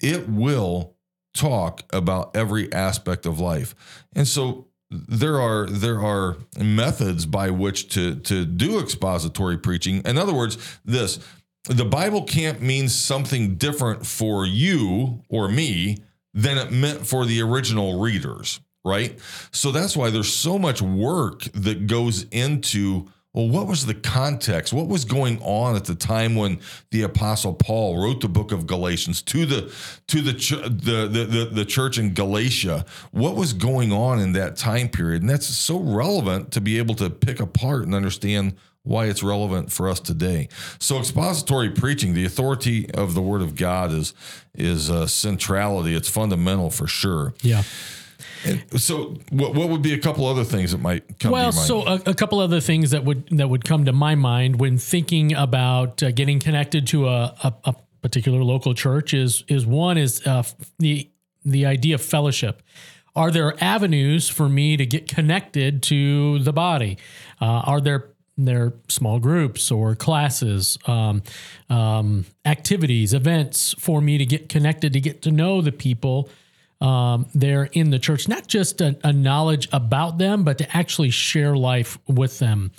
it 0.01 0.29
will 0.29 0.95
talk 1.35 1.83
about 1.93 2.37
every 2.37 2.73
aspect 2.73 3.27
of 3.27 3.41
life. 3.41 3.75
And 4.15 4.27
so 4.27 4.69
there 4.91 5.41
are 5.41 5.67
there 5.67 6.01
are 6.01 6.39
methods 6.59 7.27
by 7.27 7.51
which 7.51 7.89
to 7.95 8.17
to 8.21 8.45
do 8.45 8.79
expository 8.79 9.59
preaching. 9.59 10.03
In 10.05 10.19
other 10.19 10.35
words, 10.35 10.57
this 10.85 11.19
the 11.65 11.85
Bible 11.85 12.23
can't 12.23 12.63
mean 12.63 12.89
something 12.89 13.57
different 13.57 14.07
for 14.07 14.47
you 14.47 15.23
or 15.29 15.49
me 15.49 15.99
than 16.33 16.57
it 16.57 16.71
meant 16.71 17.07
for 17.07 17.27
the 17.27 17.43
original 17.43 18.01
readers 18.01 18.61
right? 18.85 19.19
So 19.53 19.71
that's 19.71 19.97
why 19.97 20.11
there's 20.11 20.33
so 20.33 20.59
much 20.59 20.83
work 20.83 21.43
that 21.55 21.87
goes 21.87 22.25
into 22.31 23.09
well, 23.35 23.49
what 23.49 23.67
was 23.69 23.85
the 23.85 23.95
context? 23.95 24.73
What 24.73 24.89
was 24.89 25.05
going 25.05 25.41
on 25.43 25.77
at 25.77 25.85
the 25.85 25.95
time 25.95 26.35
when 26.35 26.59
the 26.91 27.03
apostle 27.03 27.53
Paul 27.53 28.03
wrote 28.03 28.21
the 28.23 28.29
book 28.29 28.53
of 28.53 28.67
Galatians 28.67 29.21
to 29.23 29.45
the 29.45 29.73
to 30.09 30.23
the 30.23 30.33
the, 30.33 31.07
the 31.07 31.25
the 31.25 31.45
the 31.53 31.65
church 31.65 31.99
in 31.99 32.15
Galatia? 32.15 32.87
What 33.13 33.37
was 33.37 33.53
going 33.53 33.93
on 33.93 34.19
in 34.19 34.33
that 34.33 34.57
time 34.57 34.89
period? 34.89 35.21
And 35.23 35.31
that's 35.31 35.47
so 35.47 35.79
relevant 35.79 36.53
to 36.53 36.61
be 36.61 36.79
able 36.79 36.95
to 36.97 37.11
pick 37.11 37.39
apart 37.39 37.85
and 37.85 37.95
understand 37.95 38.57
why 38.83 39.07
it's 39.07 39.23
relevant 39.23 39.71
for 39.71 39.89
us 39.89 40.01
today. 40.01 40.49
So 40.79 40.99
expository 40.99 41.71
preaching, 41.71 42.15
the 42.15 42.25
authority 42.25 42.91
of 42.93 43.15
the 43.15 43.23
word 43.23 43.43
of 43.43 43.55
God 43.55 43.93
is 43.93 44.15
is 44.55 44.89
a 44.89 45.07
centrality. 45.07 45.95
It's 45.95 46.09
fundamental 46.09 46.71
for 46.71 46.87
sure. 46.87 47.35
Yeah. 47.43 47.63
And 48.45 48.81
so, 48.81 49.17
what, 49.31 49.55
what 49.55 49.69
would 49.69 49.83
be 49.83 49.93
a 49.95 49.99
couple 49.99 50.27
other 50.27 50.45
things 50.45 50.73
that 50.73 50.79
might 50.79 51.19
come? 51.19 51.33
Well, 51.33 51.53
so 51.53 51.87
a, 51.87 52.03
a, 52.07 52.15
couple 52.15 52.41
other 52.41 52.61
things 52.61 52.91
that 52.91 53.05
would 53.05 53.29
that 53.31 53.49
would 53.49 53.65
come 53.65 53.85
to 53.85 53.93
my 53.93 54.15
mind 54.15 54.59
when 54.59 54.79
thinking 54.79 55.35
about 55.35 56.03
uh, 56.03 56.11
getting 56.11 56.41
connected 56.41 56.87
to 56.89 57.09
a, 57.09 57.35
a, 57.43 57.55
a, 57.65 57.75
particular 58.01 58.45
local 58.45 58.75
church 58.75 59.13
is 59.13 59.45
is 59.49 59.67
one 59.67 59.99
is 59.99 60.25
uh, 60.27 60.43
the 60.79 61.09
the 61.45 61.67
idea 61.67 61.95
of 61.95 62.03
fellowship. 62.03 62.63
Are 63.15 63.31
there 63.31 63.55
avenues 63.63 64.29
for 64.29 64.49
me 64.49 64.77
to 64.77 64.87
get 64.87 65.09
connected 65.09 65.83
to 65.85 66.39
the 66.39 66.53
body? 66.53 66.99
Uh, 67.41 67.63
are 67.67 67.81
there 67.81 68.11
there 68.39 68.73
small 68.89 69.19
groups 69.19 69.71
or 69.71 69.97
classes, 69.97 70.79
um, 70.87 71.23
um, 71.69 72.25
activities, 72.45 73.13
events 73.13 73.75
for 73.79 74.01
me 74.01 74.17
to 74.17 74.25
get 74.25 74.49
connected, 74.49 74.93
to 74.93 75.01
get 75.01 75.23
to 75.23 75.33
know 75.33 75.61
the 75.61 75.73
people 75.73 76.29
um, 76.81 77.27
there 77.35 77.65
in 77.65 77.91
the 77.91 77.99
church, 77.99 78.29
not 78.29 78.47
just 78.47 78.81
a, 78.81 78.97
a, 79.03 79.13
knowledge 79.13 79.69
about 79.73 80.19
them, 80.19 80.45
but 80.45 80.59
to 80.59 80.77
actually 80.77 81.11
share 81.11 81.57
life 81.57 81.99
with 82.07 82.39
them. 82.39 82.71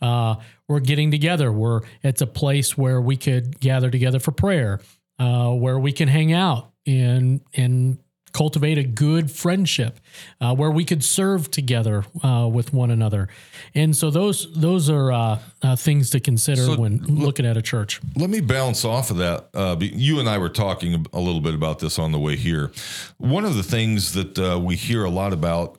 Uh, 0.00 0.36
we're 0.68 0.80
getting 0.80 1.10
together. 1.10 1.50
We're 1.50 1.80
it's 2.02 2.22
a 2.22 2.26
place 2.26 2.78
where 2.78 3.00
we 3.00 3.16
could 3.16 3.58
gather 3.58 3.90
together 3.90 4.20
for 4.20 4.30
prayer, 4.30 4.80
uh, 5.18 5.50
where 5.50 5.78
we 5.78 5.92
can 5.92 6.08
hang 6.08 6.32
out 6.32 6.70
and 6.86 7.40
and 7.54 7.98
cultivate 8.32 8.78
a 8.78 8.84
good 8.84 9.30
friendship 9.30 10.00
uh, 10.40 10.54
where 10.54 10.70
we 10.70 10.84
could 10.84 11.02
serve 11.02 11.50
together 11.50 12.04
uh, 12.22 12.48
with 12.50 12.72
one 12.72 12.90
another. 12.90 13.28
And 13.74 13.96
so 13.96 14.10
those 14.10 14.52
those 14.54 14.90
are 14.90 15.12
uh, 15.12 15.38
uh 15.62 15.76
things 15.76 16.10
to 16.10 16.20
consider 16.20 16.62
so 16.62 16.76
when 16.76 16.98
looking 17.06 17.46
at 17.46 17.56
a 17.56 17.62
church. 17.62 18.00
Let 18.16 18.30
me 18.30 18.40
bounce 18.40 18.84
off 18.84 19.10
of 19.10 19.18
that. 19.18 19.48
Uh, 19.54 19.76
you 19.80 20.20
and 20.20 20.28
I 20.28 20.38
were 20.38 20.48
talking 20.48 21.06
a 21.12 21.20
little 21.20 21.40
bit 21.40 21.54
about 21.54 21.78
this 21.78 21.98
on 21.98 22.12
the 22.12 22.18
way 22.18 22.36
here. 22.36 22.70
One 23.18 23.44
of 23.44 23.56
the 23.56 23.62
things 23.62 24.12
that 24.14 24.38
uh, 24.38 24.58
we 24.58 24.76
hear 24.76 25.04
a 25.04 25.10
lot 25.10 25.32
about 25.32 25.76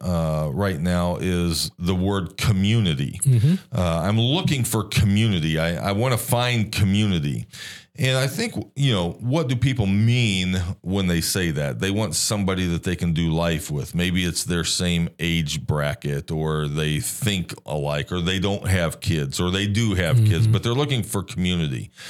right 0.53 0.79
now 0.79 1.17
is 1.17 1.71
the 1.77 1.95
word 1.95 2.37
community. 2.37 3.19
Mm-hmm. 3.23 3.77
I'm 3.77 4.19
looking 4.19 4.63
for 4.63 4.83
community. 4.83 5.59
I, 5.59 5.89
I 5.89 5.91
want 5.91 6.13
to 6.13 6.17
find 6.17 6.71
community. 6.71 7.47
And 7.99 8.17
I 8.17 8.27
think, 8.27 8.55
you 8.77 8.93
know, 8.93 9.11
what 9.19 9.49
do 9.49 9.57
people 9.57 9.85
mean 9.85 10.55
when 10.79 11.07
they 11.07 11.19
say 11.19 11.51
that? 11.51 11.79
They 11.79 11.91
want 11.91 12.15
somebody 12.15 12.65
that 12.67 12.83
they 12.83 12.95
can 12.95 13.11
do 13.11 13.29
life 13.29 13.69
with. 13.69 13.93
Maybe 13.93 14.23
it's 14.23 14.45
their 14.45 14.63
same 14.63 15.09
age 15.19 15.67
bracket, 15.67 16.31
or 16.31 16.69
they 16.69 17.01
think 17.01 17.53
alike, 17.65 18.13
or 18.13 18.21
they 18.21 18.39
don't 18.39 18.65
have 18.67 19.01
kids, 19.01 19.37
or 19.37 19.51
they 19.51 19.67
do 19.67 19.95
have 19.95 20.15
mm-hmm. 20.15 20.27
kids, 20.27 20.47
but 20.47 20.63
they're 20.63 20.71
looking 20.71 21.03
for 21.03 21.21
community. 21.21 21.91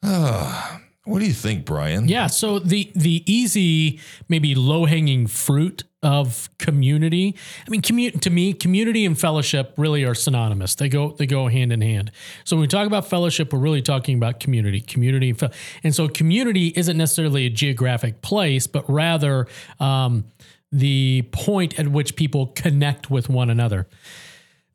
Uh, 0.00 0.78
What 1.08 1.20
do 1.20 1.26
you 1.26 1.32
think, 1.32 1.64
Brian? 1.64 2.06
Yeah. 2.06 2.26
So 2.26 2.58
the 2.58 2.92
the 2.94 3.22
easy, 3.26 3.98
maybe 4.28 4.54
low 4.54 4.84
hanging 4.84 5.26
fruit 5.26 5.84
of 6.02 6.50
community. 6.58 7.34
I 7.66 7.70
mean, 7.70 7.80
commu- 7.80 8.20
to 8.20 8.30
me, 8.30 8.52
community 8.52 9.06
and 9.06 9.18
fellowship 9.18 9.72
really 9.78 10.04
are 10.04 10.14
synonymous. 10.14 10.74
They 10.74 10.90
go 10.90 11.12
they 11.12 11.26
go 11.26 11.48
hand 11.48 11.72
in 11.72 11.80
hand. 11.80 12.12
So 12.44 12.56
when 12.56 12.60
we 12.60 12.66
talk 12.68 12.86
about 12.86 13.08
fellowship, 13.08 13.52
we're 13.54 13.58
really 13.58 13.80
talking 13.80 14.18
about 14.18 14.38
community, 14.38 14.82
community, 14.82 15.30
and, 15.30 15.38
fe- 15.38 15.50
and 15.82 15.94
so 15.94 16.08
community 16.08 16.74
isn't 16.76 16.96
necessarily 16.96 17.46
a 17.46 17.50
geographic 17.50 18.20
place, 18.20 18.66
but 18.66 18.88
rather 18.88 19.46
um, 19.80 20.24
the 20.70 21.22
point 21.32 21.80
at 21.80 21.88
which 21.88 22.16
people 22.16 22.48
connect 22.48 23.10
with 23.10 23.30
one 23.30 23.48
another. 23.48 23.88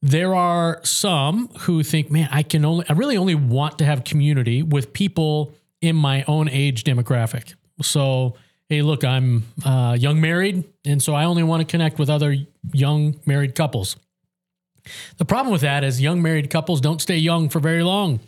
There 0.01 0.33
are 0.33 0.81
some 0.83 1.47
who 1.59 1.83
think, 1.83 2.11
man, 2.11 2.27
I 2.31 2.43
can 2.43 2.65
only, 2.65 2.85
I 2.89 2.93
really 2.93 3.15
only 3.15 3.35
want 3.35 3.77
to 3.77 3.85
have 3.85 4.03
community 4.03 4.61
with 4.63 4.91
people 4.91 5.53
in 5.83 5.97
my 5.97 6.23
own 6.29 6.47
age 6.47 6.85
demographic. 6.85 7.55
So, 7.81 8.35
hey, 8.69 8.81
look, 8.81 9.03
I'm 9.03 9.43
uh, 9.65 9.97
young 9.99 10.21
married, 10.21 10.63
and 10.85 11.03
so 11.03 11.13
I 11.13 11.25
only 11.25 11.43
want 11.43 11.59
to 11.59 11.65
connect 11.65 11.99
with 11.99 12.09
other 12.09 12.37
young 12.71 13.19
married 13.25 13.53
couples. 13.53 13.97
The 15.17 15.25
problem 15.25 15.51
with 15.51 15.61
that 15.61 15.83
is 15.83 16.01
young 16.01 16.21
married 16.21 16.49
couples 16.49 16.79
don't 16.79 17.01
stay 17.01 17.17
young 17.17 17.49
for 17.49 17.59
very 17.59 17.83
long. 17.83 18.21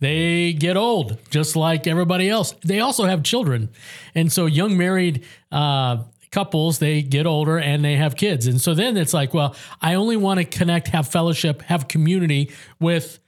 They 0.00 0.52
get 0.52 0.76
old, 0.76 1.18
just 1.30 1.54
like 1.54 1.86
everybody 1.86 2.28
else. 2.28 2.52
They 2.64 2.80
also 2.80 3.04
have 3.04 3.22
children. 3.22 3.68
And 4.14 4.32
so, 4.32 4.46
young 4.46 4.76
married 4.76 5.24
uh, 5.52 6.02
couples, 6.32 6.80
they 6.80 7.02
get 7.02 7.24
older 7.24 7.56
and 7.56 7.84
they 7.84 7.94
have 7.94 8.16
kids. 8.16 8.48
And 8.48 8.60
so 8.60 8.74
then 8.74 8.96
it's 8.96 9.14
like, 9.14 9.32
well, 9.32 9.54
I 9.80 9.94
only 9.94 10.16
want 10.16 10.38
to 10.38 10.44
connect, 10.44 10.88
have 10.88 11.08
fellowship, 11.08 11.62
have 11.62 11.86
community 11.86 12.50
with 12.80 13.20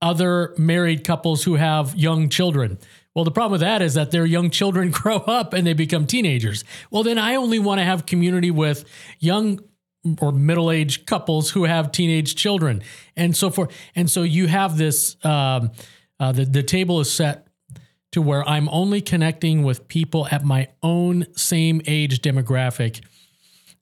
other 0.00 0.54
married 0.56 1.04
couples 1.04 1.44
who 1.44 1.56
have 1.56 1.94
young 1.96 2.28
children. 2.28 2.78
Well, 3.16 3.24
the 3.24 3.30
problem 3.30 3.52
with 3.52 3.62
that 3.62 3.80
is 3.80 3.94
that 3.94 4.10
their 4.10 4.26
young 4.26 4.50
children 4.50 4.90
grow 4.92 5.16
up 5.16 5.54
and 5.54 5.66
they 5.66 5.72
become 5.72 6.06
teenagers. 6.06 6.64
Well, 6.90 7.02
then 7.02 7.16
I 7.16 7.36
only 7.36 7.58
want 7.58 7.80
to 7.80 7.84
have 7.84 8.04
community 8.04 8.50
with 8.50 8.84
young 9.18 9.60
or 10.20 10.32
middle-aged 10.32 11.06
couples 11.06 11.50
who 11.50 11.64
have 11.64 11.90
teenage 11.90 12.36
children, 12.36 12.82
and 13.16 13.34
so 13.34 13.48
forth. 13.48 13.74
And 13.96 14.10
so 14.10 14.22
you 14.22 14.46
have 14.48 14.76
this. 14.76 15.16
Um, 15.24 15.72
uh, 16.20 16.32
the 16.32 16.44
the 16.44 16.62
table 16.62 17.00
is 17.00 17.10
set 17.10 17.48
to 18.12 18.20
where 18.22 18.46
I'm 18.48 18.68
only 18.68 19.00
connecting 19.00 19.62
with 19.62 19.88
people 19.88 20.28
at 20.30 20.44
my 20.44 20.68
own 20.82 21.26
same 21.34 21.80
age 21.86 22.20
demographic. 22.20 23.02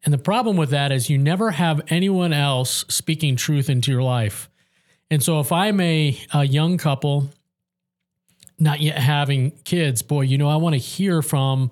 And 0.05 0.14
the 0.14 0.19
problem 0.19 0.57
with 0.57 0.71
that 0.71 0.93
is 0.93 1.11
you 1.11 1.19
never 1.19 1.50
have 1.50 1.83
anyone 1.88 2.33
else 2.33 2.85
speaking 2.88 3.37
truth 3.37 3.69
into 3.69 3.91
your 3.91 4.03
life. 4.03 4.49
And 5.11 5.23
so 5.23 5.41
if 5.41 5.53
I'm 5.53 5.81
a, 5.81 6.19
a 6.33 6.45
young 6.45 6.79
couple, 6.79 7.31
not 8.59 8.81
yet 8.81 8.99
having 8.99 9.53
kids, 9.65 10.03
boy, 10.03 10.23
you 10.23 10.39
know, 10.39 10.49
I 10.49 10.57
want 10.57 10.75
to 10.75 10.79
hear 10.79 11.23
from 11.23 11.71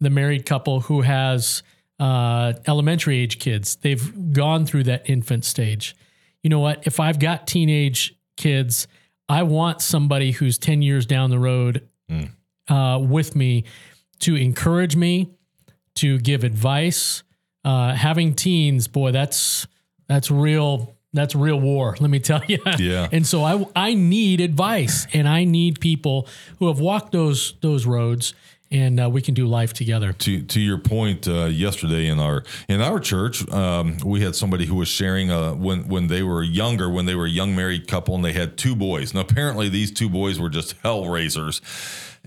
the 0.00 0.10
married 0.10 0.46
couple 0.46 0.80
who 0.80 1.02
has 1.02 1.62
uh, 1.98 2.54
elementary 2.66 3.18
age 3.18 3.38
kids. 3.38 3.76
They've 3.76 4.32
gone 4.32 4.66
through 4.66 4.84
that 4.84 5.08
infant 5.08 5.44
stage. 5.44 5.96
You 6.42 6.50
know 6.50 6.60
what? 6.60 6.86
If 6.86 6.98
I've 6.98 7.18
got 7.18 7.46
teenage 7.46 8.14
kids, 8.36 8.88
I 9.28 9.44
want 9.44 9.80
somebody 9.80 10.32
who's 10.32 10.58
10 10.58 10.82
years 10.82 11.06
down 11.06 11.30
the 11.30 11.38
road 11.38 11.88
mm. 12.10 12.30
uh, 12.68 12.98
with 12.98 13.36
me 13.36 13.64
to 14.20 14.36
encourage 14.36 14.96
me, 14.96 15.30
to 15.96 16.18
give 16.18 16.44
advice. 16.44 17.22
Uh, 17.64 17.94
having 17.94 18.34
teens, 18.34 18.88
boy, 18.88 19.12
that's 19.12 19.66
that's 20.08 20.30
real. 20.30 20.96
That's 21.12 21.34
real 21.34 21.60
war. 21.60 21.96
Let 22.00 22.10
me 22.10 22.20
tell 22.20 22.42
you. 22.46 22.58
Yeah. 22.78 23.08
and 23.12 23.26
so 23.26 23.44
I 23.44 23.66
I 23.76 23.94
need 23.94 24.40
advice, 24.40 25.06
and 25.12 25.28
I 25.28 25.44
need 25.44 25.80
people 25.80 26.26
who 26.58 26.68
have 26.68 26.80
walked 26.80 27.12
those 27.12 27.54
those 27.60 27.86
roads 27.86 28.34
and 28.72 28.98
uh, 28.98 29.10
we 29.10 29.20
can 29.20 29.34
do 29.34 29.46
life 29.46 29.74
together. 29.74 30.12
To 30.14 30.42
to 30.42 30.60
your 30.60 30.78
point, 30.78 31.28
uh, 31.28 31.44
yesterday 31.44 32.08
in 32.08 32.18
our 32.18 32.42
in 32.68 32.80
our 32.80 32.98
church, 32.98 33.46
um, 33.50 33.98
we 34.04 34.22
had 34.22 34.34
somebody 34.34 34.64
who 34.64 34.74
was 34.76 34.88
sharing 34.88 35.30
uh, 35.30 35.52
when 35.52 35.86
when 35.88 36.06
they 36.06 36.22
were 36.22 36.42
younger, 36.42 36.88
when 36.88 37.04
they 37.04 37.14
were 37.14 37.26
a 37.26 37.30
young 37.30 37.54
married 37.54 37.86
couple, 37.86 38.14
and 38.14 38.24
they 38.24 38.32
had 38.32 38.56
two 38.56 38.74
boys. 38.74 39.12
Now, 39.12 39.20
apparently, 39.20 39.68
these 39.68 39.90
two 39.92 40.08
boys 40.08 40.40
were 40.40 40.48
just 40.48 40.74
hell 40.82 41.06
raisers 41.06 41.60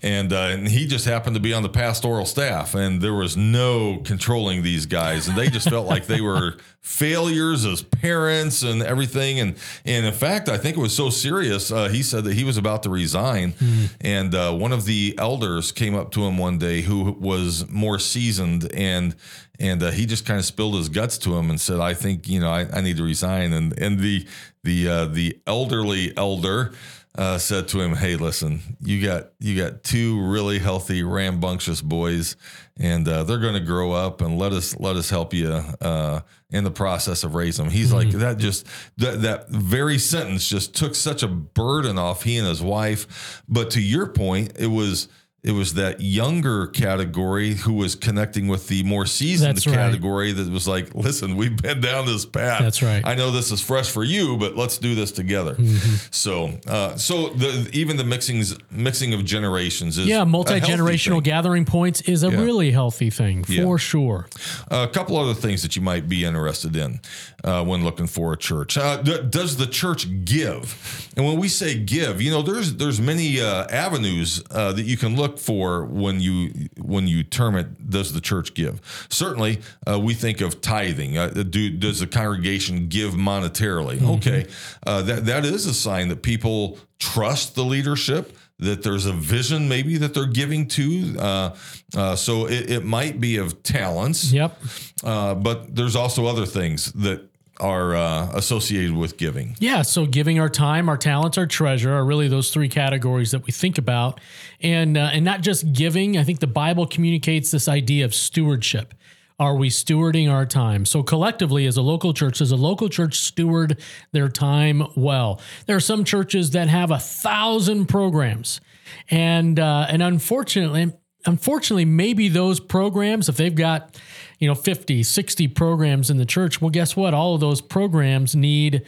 and 0.05 0.31
uh, 0.31 0.49
and 0.51 0.67
he 0.67 0.85
just 0.85 1.05
happened 1.05 1.35
to 1.35 1.39
be 1.39 1.51
on 1.51 1.63
the 1.63 1.69
pastoral 1.69 2.27
staff, 2.27 2.75
and 2.75 3.01
there 3.01 3.15
was 3.15 3.35
no 3.35 3.97
controlling 4.05 4.61
these 4.61 4.85
guys, 4.85 5.27
and 5.27 5.35
they 5.35 5.49
just 5.49 5.67
felt 5.67 5.87
like 5.87 6.05
they 6.05 6.21
were 6.21 6.57
failures 6.79 7.65
as 7.65 7.81
parents 7.81 8.61
and 8.61 8.83
everything, 8.83 9.39
and 9.39 9.55
and 9.83 10.05
in 10.05 10.13
fact, 10.13 10.47
I 10.47 10.59
think 10.59 10.77
it 10.77 10.79
was 10.79 10.95
so 10.95 11.09
serious. 11.09 11.71
Uh, 11.71 11.89
he 11.89 12.03
said 12.03 12.23
that 12.25 12.35
he 12.35 12.43
was 12.43 12.55
about 12.55 12.83
to 12.83 12.89
resign, 12.91 13.53
mm. 13.53 13.89
and 13.99 14.35
uh, 14.35 14.53
one 14.53 14.71
of 14.71 14.85
the 14.85 15.15
elders 15.17 15.71
came 15.71 15.95
up 15.95 16.11
to 16.11 16.23
him 16.23 16.37
one 16.37 16.59
day 16.59 16.81
who 16.81 17.17
was 17.19 17.67
more 17.71 17.97
seasoned 17.97 18.71
and 18.75 19.15
and 19.59 19.81
uh, 19.81 19.89
he 19.89 20.05
just 20.05 20.25
kind 20.25 20.37
of 20.37 20.45
spilled 20.45 20.75
his 20.75 20.89
guts 20.89 21.17
to 21.19 21.35
him 21.35 21.49
and 21.49 21.59
said, 21.59 21.79
"I 21.79 21.95
think 21.95 22.27
you 22.27 22.39
know 22.39 22.51
I, 22.51 22.67
I 22.71 22.81
need 22.81 22.97
to 22.97 23.03
resign." 23.03 23.53
And 23.53 23.77
and 23.79 23.99
the 23.99 24.27
the 24.63 24.87
uh, 24.87 25.05
the 25.05 25.39
elderly 25.47 26.15
elder 26.15 26.73
uh, 27.17 27.37
said 27.37 27.67
to 27.69 27.79
him, 27.79 27.95
"Hey, 27.95 28.15
listen, 28.15 28.61
you 28.81 29.05
got 29.05 29.29
you 29.39 29.61
got 29.61 29.83
two 29.83 30.21
really 30.21 30.59
healthy, 30.59 31.03
rambunctious 31.03 31.81
boys, 31.81 32.35
and 32.77 33.07
uh, 33.07 33.23
they're 33.23 33.39
going 33.39 33.53
to 33.53 33.59
grow 33.59 33.91
up, 33.91 34.21
and 34.21 34.37
let 34.37 34.51
us 34.51 34.77
let 34.79 34.95
us 34.95 35.09
help 35.09 35.33
you 35.33 35.49
uh, 35.49 36.21
in 36.49 36.63
the 36.63 36.71
process 36.71 37.23
of 37.23 37.35
raising 37.35 37.65
them." 37.65 37.73
He's 37.73 37.91
mm-hmm. 37.91 38.09
like 38.09 38.19
that. 38.19 38.37
Just 38.37 38.67
that 38.97 39.21
that 39.21 39.49
very 39.49 39.97
sentence 39.97 40.47
just 40.47 40.75
took 40.75 40.95
such 40.95 41.23
a 41.23 41.27
burden 41.27 41.97
off 41.97 42.23
he 42.23 42.37
and 42.37 42.47
his 42.47 42.61
wife. 42.61 43.43
But 43.47 43.71
to 43.71 43.81
your 43.81 44.07
point, 44.07 44.53
it 44.57 44.67
was 44.67 45.07
it 45.45 45.51
was 45.51 45.75
that 45.75 46.01
younger 46.01 46.65
category 46.65 47.53
who 47.53 47.73
was 47.73 47.93
connecting 47.93 48.47
with 48.47 48.67
the 48.67 48.81
more 48.81 49.05
seasoned 49.05 49.57
That's 49.57 49.65
category 49.65 50.33
right. 50.33 50.43
that 50.43 50.51
was 50.51 50.67
like, 50.67 50.95
listen, 50.95 51.35
we've 51.35 51.55
been 51.55 51.81
down 51.81 52.07
this 52.07 52.25
path. 52.25 52.63
That's 52.63 52.81
right. 52.81 53.05
I 53.05 53.13
know 53.13 53.29
this 53.29 53.51
is 53.51 53.61
fresh 53.61 53.91
for 53.91 54.03
you, 54.03 54.37
but 54.37 54.55
let's 54.55 54.79
do 54.79 54.95
this 54.95 55.11
together. 55.11 55.53
Mm-hmm. 55.53 55.95
So, 56.09 56.49
uh, 56.65 56.95
so 56.95 57.29
the, 57.29 57.69
even 57.73 57.97
the 57.97 58.03
mixings, 58.03 58.59
mixing 58.71 59.13
of 59.13 59.23
generations 59.23 59.99
is 59.99 60.07
yeah, 60.07 60.23
multi 60.23 60.59
generational 60.59 61.21
gathering 61.21 61.65
points 61.65 62.01
is 62.01 62.23
a 62.23 62.31
yeah. 62.31 62.41
really 62.41 62.71
healthy 62.71 63.11
thing 63.11 63.43
for 63.43 63.51
yeah. 63.53 63.77
sure. 63.77 64.27
Uh, 64.71 64.87
a 64.89 64.91
couple 64.91 65.15
other 65.15 65.35
things 65.35 65.61
that 65.61 65.75
you 65.75 65.81
might 65.83 66.09
be 66.09 66.25
interested 66.25 66.75
in 66.75 66.99
uh, 67.43 67.63
when 67.63 67.83
looking 67.83 68.07
for 68.07 68.33
a 68.33 68.37
church. 68.37 68.79
Uh, 68.79 69.01
th- 69.03 69.29
does 69.29 69.57
the 69.57 69.67
church 69.67 70.25
give? 70.25 71.07
And 71.15 71.23
when 71.23 71.37
we 71.37 71.47
say 71.49 71.77
give, 71.77 72.19
you 72.19 72.31
know, 72.31 72.41
there's 72.41 72.75
there's 72.75 72.99
many 72.99 73.39
uh, 73.39 73.67
avenues 73.67 74.43
uh, 74.49 74.73
that 74.73 74.83
you 74.83 74.97
can 74.97 75.15
look 75.15 75.34
look 75.35 75.39
for 75.43 75.85
when 75.85 76.19
you 76.19 76.69
when 76.81 77.07
you 77.07 77.23
term 77.23 77.55
it 77.55 77.89
does 77.89 78.13
the 78.13 78.21
church 78.21 78.53
give? 78.53 78.81
Certainly 79.09 79.61
uh, 79.87 79.99
we 79.99 80.13
think 80.13 80.41
of 80.41 80.61
tithing. 80.61 81.17
Uh, 81.17 81.29
do, 81.29 81.69
does 81.71 81.99
the 81.99 82.07
congregation 82.07 82.87
give 82.87 83.13
monetarily? 83.13 83.97
Mm-hmm. 83.97 84.11
okay. 84.11 84.47
Uh, 84.85 85.01
that 85.03 85.25
that 85.25 85.45
is 85.45 85.65
a 85.65 85.73
sign 85.73 86.09
that 86.09 86.21
people 86.21 86.77
trust 86.99 87.55
the 87.55 87.63
leadership 87.63 88.37
that 88.57 88.83
there's 88.83 89.05
a 89.05 89.11
vision 89.11 89.67
maybe 89.67 89.97
that 89.97 90.13
they're 90.13 90.25
giving 90.25 90.65
to 90.65 91.13
uh, 91.19 91.53
uh, 91.93 92.15
so 92.15 92.47
it, 92.47 92.71
it, 92.71 92.85
might 92.85 93.19
be 93.19 93.35
of 93.35 93.61
talents. 93.63 94.31
Yep. 94.31 94.57
Uh, 95.03 95.35
but 95.35 95.75
there's 95.75 95.95
also 95.97 96.25
other 96.25 96.45
things 96.45 96.93
that 96.93 97.29
are 97.59 97.95
uh, 97.95 98.31
associated 98.33 98.95
with 98.95 99.17
giving. 99.17 99.55
Yeah, 99.59 99.81
so 99.81 100.05
giving 100.05 100.39
our 100.39 100.49
time, 100.49 100.89
our 100.89 100.97
talents, 100.97 101.37
our 101.37 101.45
treasure 101.45 101.93
are 101.93 102.05
really 102.05 102.27
those 102.27 102.51
three 102.51 102.69
categories 102.69 103.31
that 103.31 103.45
we 103.45 103.51
think 103.51 103.77
about, 103.77 104.19
and 104.61 104.97
uh, 104.97 105.09
and 105.13 105.23
not 105.23 105.41
just 105.41 105.71
giving. 105.71 106.17
I 106.17 106.23
think 106.23 106.39
the 106.39 106.47
Bible 106.47 106.85
communicates 106.85 107.51
this 107.51 107.67
idea 107.67 108.05
of 108.05 108.13
stewardship. 108.13 108.93
Are 109.37 109.55
we 109.55 109.69
stewarding 109.69 110.31
our 110.31 110.45
time? 110.45 110.85
So 110.85 111.03
collectively, 111.03 111.65
as 111.65 111.75
a 111.75 111.81
local 111.81 112.13
church, 112.13 112.37
does 112.39 112.51
a 112.51 112.55
local 112.55 112.87
church 112.87 113.15
steward 113.19 113.81
their 114.13 114.29
time 114.29 114.83
well? 114.95 115.41
There 115.65 115.75
are 115.75 115.81
some 115.81 116.05
churches 116.05 116.51
that 116.51 116.69
have 116.69 116.89
a 116.89 116.99
thousand 116.99 117.87
programs, 117.87 118.61
and 119.09 119.59
uh, 119.59 119.87
and 119.89 120.01
unfortunately, 120.01 120.93
unfortunately, 121.25 121.85
maybe 121.85 122.29
those 122.29 122.59
programs, 122.59 123.27
if 123.27 123.35
they've 123.35 123.55
got, 123.55 123.99
you 124.39 124.47
know, 124.47 124.55
50, 124.55 125.03
60 125.03 125.47
programs 125.49 126.09
in 126.09 126.17
the 126.17 126.25
church, 126.25 126.61
well, 126.61 126.69
guess 126.69 126.95
what? 126.95 127.13
All 127.13 127.35
of 127.35 127.41
those 127.41 127.61
programs 127.61 128.35
need 128.35 128.85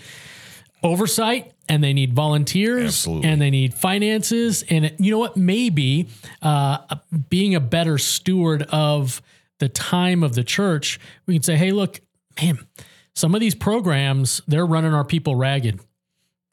oversight 0.83 1.53
and 1.69 1.83
they 1.83 1.93
need 1.93 2.13
volunteers 2.13 2.85
Absolutely. 2.85 3.29
and 3.29 3.41
they 3.41 3.49
need 3.49 3.73
finances. 3.73 4.63
And 4.69 4.93
you 4.97 5.11
know 5.11 5.19
what? 5.19 5.37
Maybe 5.37 6.07
uh, 6.41 6.79
being 7.29 7.55
a 7.55 7.59
better 7.59 7.97
steward 7.97 8.63
of 8.63 9.21
the 9.59 9.69
time 9.69 10.23
of 10.23 10.35
the 10.35 10.43
church, 10.43 10.99
we 11.25 11.33
can 11.35 11.43
say, 11.43 11.55
hey, 11.55 11.71
look, 11.71 11.99
man, 12.41 12.59
some 13.15 13.33
of 13.33 13.41
these 13.41 13.55
programs, 13.55 14.41
they're 14.47 14.65
running 14.65 14.93
our 14.93 15.03
people 15.03 15.35
ragged 15.35 15.79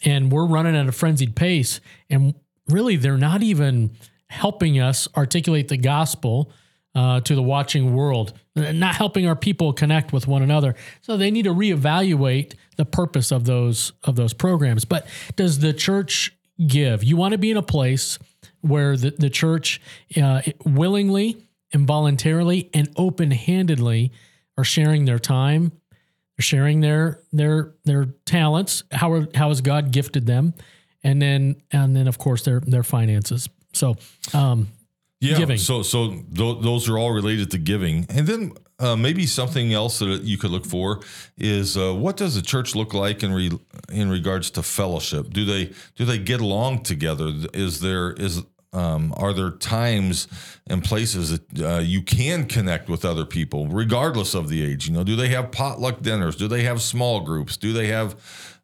and 0.04 0.32
we're 0.32 0.46
running 0.46 0.76
at 0.76 0.86
a 0.86 0.92
frenzied 0.92 1.36
pace. 1.36 1.80
And 2.08 2.34
really, 2.68 2.96
they're 2.96 3.18
not 3.18 3.42
even 3.42 3.96
helping 4.28 4.80
us 4.80 5.06
articulate 5.16 5.68
the 5.68 5.76
gospel 5.76 6.50
uh, 6.94 7.20
to 7.20 7.34
the 7.34 7.42
watching 7.42 7.94
world, 7.94 8.32
not 8.54 8.94
helping 8.94 9.26
our 9.26 9.36
people 9.36 9.72
connect 9.72 10.12
with 10.12 10.26
one 10.26 10.42
another. 10.42 10.74
So 11.00 11.16
they 11.16 11.30
need 11.30 11.42
to 11.42 11.54
reevaluate 11.54 12.54
the 12.76 12.84
purpose 12.84 13.32
of 13.32 13.44
those 13.44 13.92
of 14.04 14.16
those 14.16 14.32
programs. 14.32 14.84
But 14.84 15.06
does 15.36 15.58
the 15.58 15.72
church 15.72 16.36
give? 16.66 17.02
You 17.02 17.16
want 17.16 17.32
to 17.32 17.38
be 17.38 17.50
in 17.50 17.56
a 17.56 17.62
place 17.62 18.18
where 18.60 18.96
the, 18.96 19.10
the 19.10 19.30
church 19.30 19.80
uh, 20.16 20.42
willingly 20.64 21.36
and 21.72 21.86
voluntarily 21.86 22.70
and 22.72 22.88
open 22.96 23.30
handedly 23.30 24.12
are 24.56 24.64
sharing 24.64 25.04
their 25.04 25.18
time, 25.18 25.72
they're 26.36 26.44
sharing 26.44 26.80
their 26.80 27.20
their 27.32 27.74
their 27.84 28.06
talents. 28.24 28.84
How 28.92 29.12
are, 29.12 29.28
how 29.34 29.48
has 29.48 29.60
God 29.60 29.90
gifted 29.90 30.26
them, 30.26 30.54
and 31.02 31.20
then 31.20 31.56
and 31.72 31.94
then 31.94 32.08
of 32.08 32.18
course 32.18 32.44
their 32.44 32.60
their 32.60 32.82
finances. 32.82 33.48
So, 33.72 33.96
um, 34.32 34.68
yeah. 35.30 35.38
giving. 35.38 35.58
So 35.58 35.82
so 35.82 36.08
th- 36.08 36.62
those 36.62 36.88
are 36.88 36.98
all 36.98 37.12
related 37.12 37.50
to 37.52 37.58
giving, 37.58 38.06
and 38.08 38.26
then 38.26 38.52
uh, 38.78 38.96
maybe 38.96 39.26
something 39.26 39.72
else 39.72 39.98
that 40.00 40.22
you 40.22 40.36
could 40.36 40.50
look 40.50 40.66
for 40.66 41.00
is 41.36 41.76
uh, 41.76 41.94
what 41.94 42.16
does 42.16 42.34
the 42.34 42.42
church 42.42 42.74
look 42.74 42.92
like 42.92 43.22
in 43.22 43.32
re- 43.32 43.58
in 43.90 44.10
regards 44.10 44.50
to 44.52 44.62
fellowship? 44.62 45.30
Do 45.30 45.44
they 45.44 45.72
do 45.96 46.04
they 46.04 46.18
get 46.18 46.40
along 46.40 46.82
together? 46.82 47.32
Is 47.52 47.80
there 47.80 48.12
is 48.12 48.42
um, 48.72 49.14
are 49.16 49.32
there 49.32 49.50
times 49.50 50.26
and 50.66 50.82
places 50.82 51.30
that 51.30 51.62
uh, 51.62 51.78
you 51.78 52.02
can 52.02 52.46
connect 52.46 52.88
with 52.88 53.04
other 53.04 53.24
people, 53.24 53.68
regardless 53.68 54.34
of 54.34 54.48
the 54.48 54.64
age? 54.64 54.88
You 54.88 54.94
know, 54.94 55.04
do 55.04 55.14
they 55.14 55.28
have 55.28 55.52
potluck 55.52 56.02
dinners? 56.02 56.34
Do 56.36 56.48
they 56.48 56.64
have 56.64 56.82
small 56.82 57.20
groups? 57.20 57.56
Do 57.56 57.72
they 57.72 57.86
have 57.86 58.16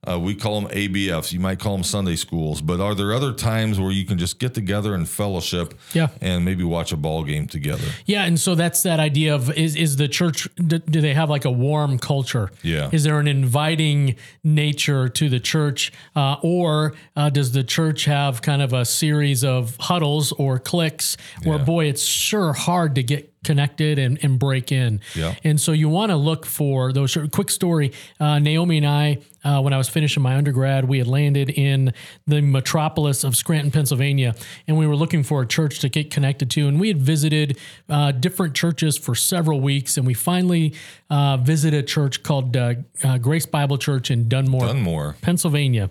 uh, 0.08 0.18
we 0.18 0.34
call 0.34 0.60
them 0.60 0.70
ABFs. 0.70 1.32
You 1.32 1.40
might 1.40 1.58
call 1.58 1.74
them 1.74 1.84
Sunday 1.84 2.16
schools, 2.16 2.62
but 2.62 2.80
are 2.80 2.94
there 2.94 3.12
other 3.12 3.32
times 3.32 3.78
where 3.78 3.90
you 3.90 4.04
can 4.06 4.16
just 4.16 4.38
get 4.38 4.54
together 4.54 4.94
and 4.94 5.08
fellowship, 5.08 5.74
Yeah. 5.92 6.08
and 6.22 6.44
maybe 6.44 6.64
watch 6.64 6.90
a 6.92 6.96
ball 6.96 7.22
game 7.24 7.46
together? 7.46 7.84
Yeah, 8.06 8.24
and 8.24 8.40
so 8.40 8.54
that's 8.54 8.82
that 8.84 8.98
idea 9.00 9.34
of 9.34 9.50
is 9.56 9.76
is 9.76 9.96
the 9.96 10.08
church 10.08 10.48
do, 10.56 10.78
do 10.78 11.00
they 11.00 11.12
have 11.14 11.28
like 11.28 11.44
a 11.44 11.50
warm 11.50 11.98
culture? 11.98 12.50
Yeah. 12.62 12.88
Is 12.92 13.04
there 13.04 13.18
an 13.18 13.28
inviting 13.28 14.16
nature 14.42 15.08
to 15.08 15.28
the 15.28 15.40
church, 15.40 15.92
uh, 16.16 16.36
or 16.42 16.94
uh, 17.16 17.28
does 17.30 17.52
the 17.52 17.62
church 17.64 18.06
have 18.06 18.40
kind 18.42 18.62
of 18.62 18.72
a 18.72 18.84
series 18.84 19.44
of 19.44 19.76
huddles 19.78 20.32
or 20.32 20.58
cliques 20.58 21.16
where 21.44 21.58
Yeah. 21.58 21.64
boy, 21.64 21.84
it's 21.86 22.04
sure 22.04 22.52
hard 22.54 22.94
to 22.94 23.02
get 23.02 23.29
connected 23.44 23.98
and, 23.98 24.22
and 24.22 24.38
break 24.38 24.70
in. 24.70 25.00
Yeah. 25.14 25.34
And 25.44 25.60
so 25.60 25.72
you 25.72 25.88
want 25.88 26.10
to 26.10 26.16
look 26.16 26.44
for 26.44 26.92
those. 26.92 27.16
Quick 27.32 27.50
story: 27.50 27.92
uh, 28.18 28.38
Naomi 28.38 28.78
and 28.78 28.86
I, 28.86 29.18
uh, 29.44 29.60
when 29.62 29.72
I 29.72 29.78
was 29.78 29.88
finishing 29.88 30.22
my 30.22 30.36
undergrad, 30.36 30.86
we 30.86 30.98
had 30.98 31.06
landed 31.06 31.50
in 31.50 31.94
the 32.26 32.42
metropolis 32.42 33.24
of 33.24 33.34
Scranton, 33.34 33.70
Pennsylvania, 33.70 34.34
and 34.66 34.76
we 34.76 34.86
were 34.86 34.96
looking 34.96 35.22
for 35.22 35.42
a 35.42 35.46
church 35.46 35.78
to 35.80 35.88
get 35.88 36.10
connected 36.10 36.50
to. 36.50 36.68
And 36.68 36.78
we 36.78 36.88
had 36.88 36.98
visited 36.98 37.58
uh, 37.88 38.12
different 38.12 38.54
churches 38.54 38.98
for 38.98 39.14
several 39.14 39.60
weeks, 39.60 39.96
and 39.96 40.06
we 40.06 40.14
finally 40.14 40.74
uh, 41.08 41.38
visited 41.38 41.84
a 41.84 41.86
church 41.86 42.22
called 42.22 42.56
uh, 42.56 42.74
uh, 43.02 43.18
Grace 43.18 43.46
Bible 43.46 43.78
Church 43.78 44.10
in 44.10 44.28
Dunmore, 44.28 44.66
Dunmore. 44.66 45.16
Pennsylvania. 45.22 45.90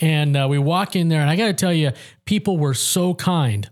And 0.00 0.36
uh, 0.36 0.46
we 0.50 0.58
walk 0.58 0.96
in 0.96 1.08
there, 1.08 1.20
and 1.20 1.30
I 1.30 1.36
got 1.36 1.46
to 1.46 1.54
tell 1.54 1.72
you, 1.72 1.92
people 2.24 2.58
were 2.58 2.74
so 2.74 3.14
kind. 3.14 3.70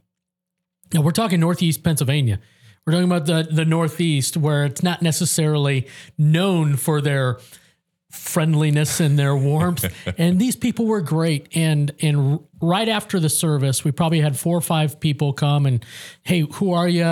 Now 0.94 1.00
we're 1.00 1.10
talking 1.10 1.40
Northeast 1.40 1.82
Pennsylvania. 1.82 2.38
We're 2.86 2.92
talking 2.92 3.10
about 3.10 3.26
the 3.26 3.48
the 3.50 3.64
Northeast, 3.64 4.36
where 4.36 4.64
it's 4.64 4.82
not 4.82 5.02
necessarily 5.02 5.88
known 6.16 6.76
for 6.76 7.00
their 7.00 7.38
friendliness 8.12 9.00
and 9.00 9.18
their 9.18 9.36
warmth. 9.36 9.92
and 10.18 10.40
these 10.40 10.54
people 10.54 10.86
were 10.86 11.00
great. 11.00 11.48
And 11.56 11.92
and 12.00 12.38
right 12.62 12.88
after 12.88 13.18
the 13.18 13.28
service, 13.28 13.84
we 13.84 13.90
probably 13.90 14.20
had 14.20 14.38
four 14.38 14.56
or 14.56 14.60
five 14.60 15.00
people 15.00 15.32
come 15.32 15.66
and, 15.66 15.84
hey, 16.22 16.46
who 16.52 16.74
are 16.74 16.88
you? 16.88 17.02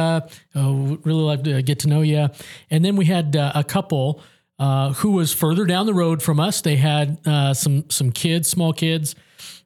Oh, 0.54 0.98
really 1.02 1.22
like 1.22 1.42
to 1.42 1.60
get 1.60 1.80
to 1.80 1.88
know 1.88 2.02
you. 2.02 2.28
And 2.70 2.84
then 2.84 2.94
we 2.94 3.06
had 3.06 3.34
uh, 3.34 3.52
a 3.56 3.64
couple. 3.64 4.22
Uh, 4.56 4.92
who 4.92 5.10
was 5.10 5.34
further 5.34 5.64
down 5.64 5.84
the 5.84 5.92
road 5.92 6.22
from 6.22 6.38
us? 6.38 6.60
They 6.60 6.76
had 6.76 7.18
uh, 7.26 7.52
some 7.52 7.90
some 7.90 8.12
kids, 8.12 8.48
small 8.48 8.72
kids, 8.72 9.16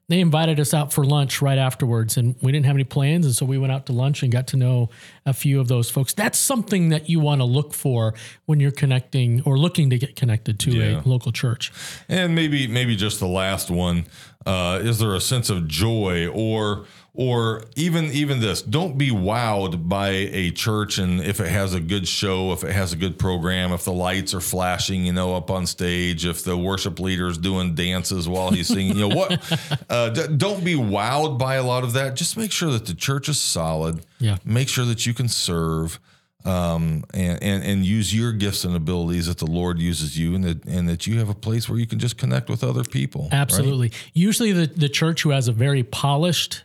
they 0.09 0.19
invited 0.19 0.59
us 0.59 0.73
out 0.73 0.91
for 0.91 1.05
lunch 1.05 1.41
right 1.41 1.57
afterwards 1.57 2.17
and 2.17 2.35
we 2.41 2.51
didn't 2.51 2.65
have 2.65 2.75
any 2.75 2.83
plans 2.83 3.25
and 3.25 3.33
so 3.33 3.45
we 3.45 3.57
went 3.57 3.71
out 3.71 3.85
to 3.85 3.93
lunch 3.93 4.23
and 4.23 4.31
got 4.31 4.47
to 4.47 4.57
know 4.57 4.89
a 5.29 5.33
few 5.33 5.59
of 5.61 5.67
those 5.67 5.89
folks 5.89 6.13
that's 6.13 6.37
something 6.39 6.89
that 6.89 7.09
you 7.09 7.19
want 7.19 7.39
to 7.41 7.45
look 7.45 7.73
for 7.73 8.13
when 8.47 8.59
you're 8.59 8.71
connecting 8.71 9.41
or 9.43 9.57
looking 9.57 9.89
to 9.89 9.97
get 9.97 10.15
connected 10.15 10.59
to 10.59 10.71
Yeah. 10.71 11.01
a 11.01 11.07
local 11.07 11.31
church 11.31 11.71
And 12.09 12.33
maybe 12.35 12.67
maybe 12.67 12.95
just 12.95 13.19
the 13.19 13.27
last 13.27 13.69
one. 13.69 14.05
Uh, 14.45 14.79
is 14.81 14.97
there 14.99 15.13
a 15.15 15.21
sense 15.21 15.49
of 15.49 15.67
joy 15.67 16.27
or 16.27 16.85
or 17.13 17.63
even 17.75 18.05
even 18.05 18.39
this? 18.39 18.61
Don't 18.61 18.97
be 18.97 19.09
wowed 19.11 19.89
by 19.89 20.09
a 20.09 20.51
church 20.51 20.97
and 20.97 21.19
if 21.21 21.41
it 21.41 21.49
has 21.49 21.73
a 21.73 21.81
good 21.81 22.07
show, 22.07 22.53
if 22.53 22.63
it 22.63 22.71
has 22.71 22.93
a 22.93 22.95
good 22.95 23.19
program, 23.19 23.73
if 23.73 23.83
the 23.83 23.91
lights 23.91 24.33
are 24.33 24.39
flashing, 24.39 25.05
you 25.05 25.11
know, 25.11 25.35
up 25.35 25.51
on 25.51 25.65
stage, 25.67 26.25
if 26.25 26.43
the 26.43 26.55
worship 26.55 26.99
leader 26.99 27.27
is 27.27 27.37
doing 27.37 27.75
dances 27.75 28.29
while 28.29 28.49
he's 28.51 28.67
singing, 28.67 28.95
you 28.97 29.09
know 29.09 29.15
what? 29.15 29.31
Uh, 29.89 30.09
d- 30.09 30.27
don't 30.37 30.63
be 30.63 30.75
wowed 30.75 31.37
by 31.39 31.55
a 31.55 31.63
lot 31.63 31.83
of 31.83 31.93
that. 31.93 32.15
Just 32.15 32.37
make 32.37 32.51
sure 32.51 32.69
that 32.71 32.85
the 32.85 32.93
church 32.93 33.27
is 33.27 33.39
solid. 33.39 34.05
Yeah. 34.19 34.37
Make 34.45 34.69
sure 34.69 34.85
that 34.85 35.05
you 35.07 35.13
can 35.19 35.27
serve 35.27 35.99
um, 36.45 37.03
and, 37.13 37.43
and 37.43 37.63
and 37.65 37.85
use 37.85 38.15
your 38.15 38.31
gifts 38.31 38.63
and 38.63 38.73
abilities 38.73 39.27
that 39.27 39.39
the 39.39 39.45
Lord 39.45 39.77
uses 39.77 40.17
you, 40.17 40.35
and 40.35 40.43
that 40.45 40.65
and 40.65 40.87
that 40.87 41.05
you 41.05 41.19
have 41.19 41.27
a 41.27 41.35
place 41.35 41.67
where 41.67 41.77
you 41.77 41.85
can 41.85 41.99
just 41.99 42.17
connect 42.17 42.49
with 42.49 42.63
other 42.63 42.85
people. 42.85 43.23
right? 43.23 43.33
absolutely 43.33 43.91
usually 44.13 44.53
the, 44.53 44.65
the 44.65 44.87
church 44.87 45.23
who 45.23 45.31
has 45.31 45.49
a 45.49 45.51
very 45.51 45.83
polished 45.83 46.63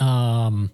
um 0.00 0.70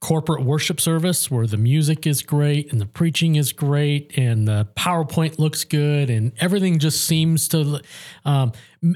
corporate 0.00 0.42
worship 0.42 0.80
service 0.80 1.30
where 1.30 1.46
the 1.46 1.58
music 1.58 2.06
is 2.06 2.22
great 2.22 2.72
and 2.72 2.80
the 2.80 2.86
preaching 2.86 3.36
is 3.36 3.52
great 3.52 4.16
and 4.16 4.48
the 4.48 4.66
PowerPoint 4.74 5.38
looks 5.38 5.62
good 5.64 6.08
and 6.08 6.32
everything 6.40 6.78
just 6.78 7.04
seems 7.04 7.48
to. 7.48 7.80
Um, 8.24 8.52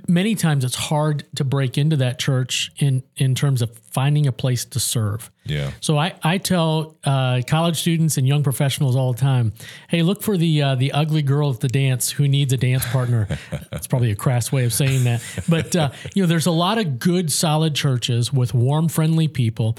many 0.08 0.34
times 0.34 0.64
it's 0.64 0.76
hard 0.76 1.24
to 1.36 1.44
break 1.44 1.76
into 1.76 1.96
that 1.96 2.18
church 2.18 2.72
in 2.78 3.02
in 3.16 3.34
terms 3.34 3.60
of 3.60 3.76
finding 3.78 4.26
a 4.26 4.32
place 4.32 4.64
to 4.64 4.80
serve. 4.80 5.30
Yeah. 5.44 5.72
So 5.80 5.98
I, 5.98 6.14
I 6.22 6.38
tell 6.38 6.96
uh, 7.04 7.42
college 7.46 7.80
students 7.80 8.16
and 8.16 8.26
young 8.26 8.42
professionals 8.42 8.96
all 8.96 9.12
the 9.12 9.20
time, 9.20 9.52
hey, 9.88 10.02
look 10.02 10.22
for 10.22 10.38
the 10.38 10.62
uh, 10.62 10.74
the 10.74 10.92
ugly 10.92 11.22
girl 11.22 11.50
at 11.50 11.60
the 11.60 11.68
dance 11.68 12.10
who 12.10 12.26
needs 12.26 12.52
a 12.52 12.56
dance 12.56 12.86
partner. 12.86 13.28
That's 13.70 13.86
probably 13.86 14.10
a 14.10 14.16
crass 14.16 14.50
way 14.50 14.64
of 14.64 14.72
saying 14.72 15.04
that, 15.04 15.22
but 15.48 15.76
uh, 15.76 15.90
you 16.14 16.22
know, 16.22 16.26
there's 16.26 16.46
a 16.46 16.50
lot 16.50 16.78
of 16.78 16.98
good, 16.98 17.30
solid 17.30 17.74
churches 17.74 18.32
with 18.32 18.54
warm, 18.54 18.88
friendly 18.88 19.28
people 19.28 19.76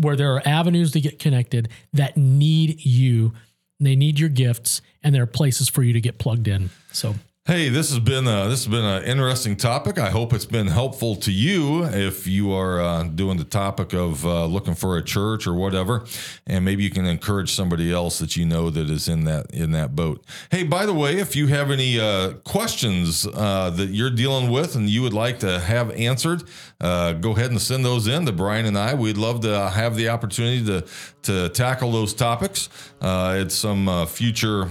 where 0.00 0.16
there 0.16 0.34
are 0.34 0.42
avenues 0.46 0.92
to 0.92 1.00
get 1.00 1.18
connected 1.18 1.68
that 1.92 2.16
need 2.16 2.84
you. 2.84 3.32
They 3.80 3.96
need 3.96 4.18
your 4.18 4.28
gifts, 4.28 4.82
and 5.02 5.14
there 5.14 5.22
are 5.22 5.26
places 5.26 5.68
for 5.68 5.82
you 5.82 5.92
to 5.92 6.00
get 6.00 6.18
plugged 6.18 6.48
in. 6.48 6.70
So 6.92 7.14
Hey, 7.48 7.70
this 7.70 7.88
has 7.88 7.98
been 7.98 8.26
a, 8.26 8.46
this 8.46 8.66
has 8.66 8.66
been 8.66 8.84
an 8.84 9.04
interesting 9.04 9.56
topic. 9.56 9.96
I 9.98 10.10
hope 10.10 10.34
it's 10.34 10.44
been 10.44 10.66
helpful 10.66 11.16
to 11.16 11.32
you 11.32 11.82
if 11.82 12.26
you 12.26 12.52
are 12.52 12.78
uh, 12.78 13.04
doing 13.04 13.38
the 13.38 13.44
topic 13.44 13.94
of 13.94 14.22
uh, 14.26 14.44
looking 14.44 14.74
for 14.74 14.98
a 14.98 15.02
church 15.02 15.46
or 15.46 15.54
whatever, 15.54 16.04
and 16.46 16.62
maybe 16.62 16.84
you 16.84 16.90
can 16.90 17.06
encourage 17.06 17.50
somebody 17.54 17.90
else 17.90 18.18
that 18.18 18.36
you 18.36 18.44
know 18.44 18.68
that 18.68 18.90
is 18.90 19.08
in 19.08 19.24
that 19.24 19.50
in 19.50 19.70
that 19.70 19.96
boat. 19.96 20.22
Hey, 20.50 20.62
by 20.62 20.84
the 20.84 20.92
way, 20.92 21.20
if 21.20 21.34
you 21.36 21.46
have 21.46 21.70
any 21.70 21.98
uh, 21.98 22.34
questions 22.44 23.26
uh, 23.26 23.70
that 23.70 23.88
you're 23.88 24.10
dealing 24.10 24.50
with 24.50 24.76
and 24.76 24.86
you 24.86 25.00
would 25.00 25.14
like 25.14 25.38
to 25.38 25.58
have 25.58 25.90
answered, 25.92 26.42
uh, 26.82 27.14
go 27.14 27.30
ahead 27.30 27.50
and 27.50 27.62
send 27.62 27.82
those 27.82 28.08
in 28.08 28.26
to 28.26 28.32
Brian 28.32 28.66
and 28.66 28.76
I. 28.76 28.92
We'd 28.92 29.16
love 29.16 29.40
to 29.40 29.70
have 29.70 29.96
the 29.96 30.10
opportunity 30.10 30.66
to 30.66 30.84
to 31.22 31.48
tackle 31.48 31.92
those 31.92 32.12
topics. 32.12 32.68
Uh, 33.00 33.36
it's 33.38 33.54
some 33.54 34.06
future 34.06 34.68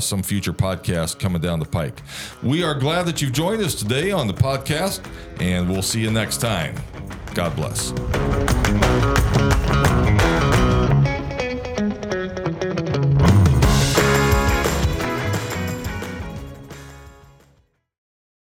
some 0.00 0.22
future 0.22 0.52
podcast 0.52 1.18
coming 1.18 1.40
down 1.40 1.58
the 1.58 1.64
pike. 1.64 2.02
We 2.42 2.62
are 2.62 2.74
glad 2.74 3.06
that 3.06 3.20
you've 3.22 3.32
joined 3.32 3.62
us 3.62 3.74
today 3.74 4.10
on 4.10 4.26
the 4.26 4.34
podcast, 4.34 5.04
and 5.40 5.68
we'll 5.68 5.82
see 5.82 6.00
you 6.00 6.10
next 6.10 6.38
time. 6.38 6.74
God 7.34 7.54
bless. 7.56 7.92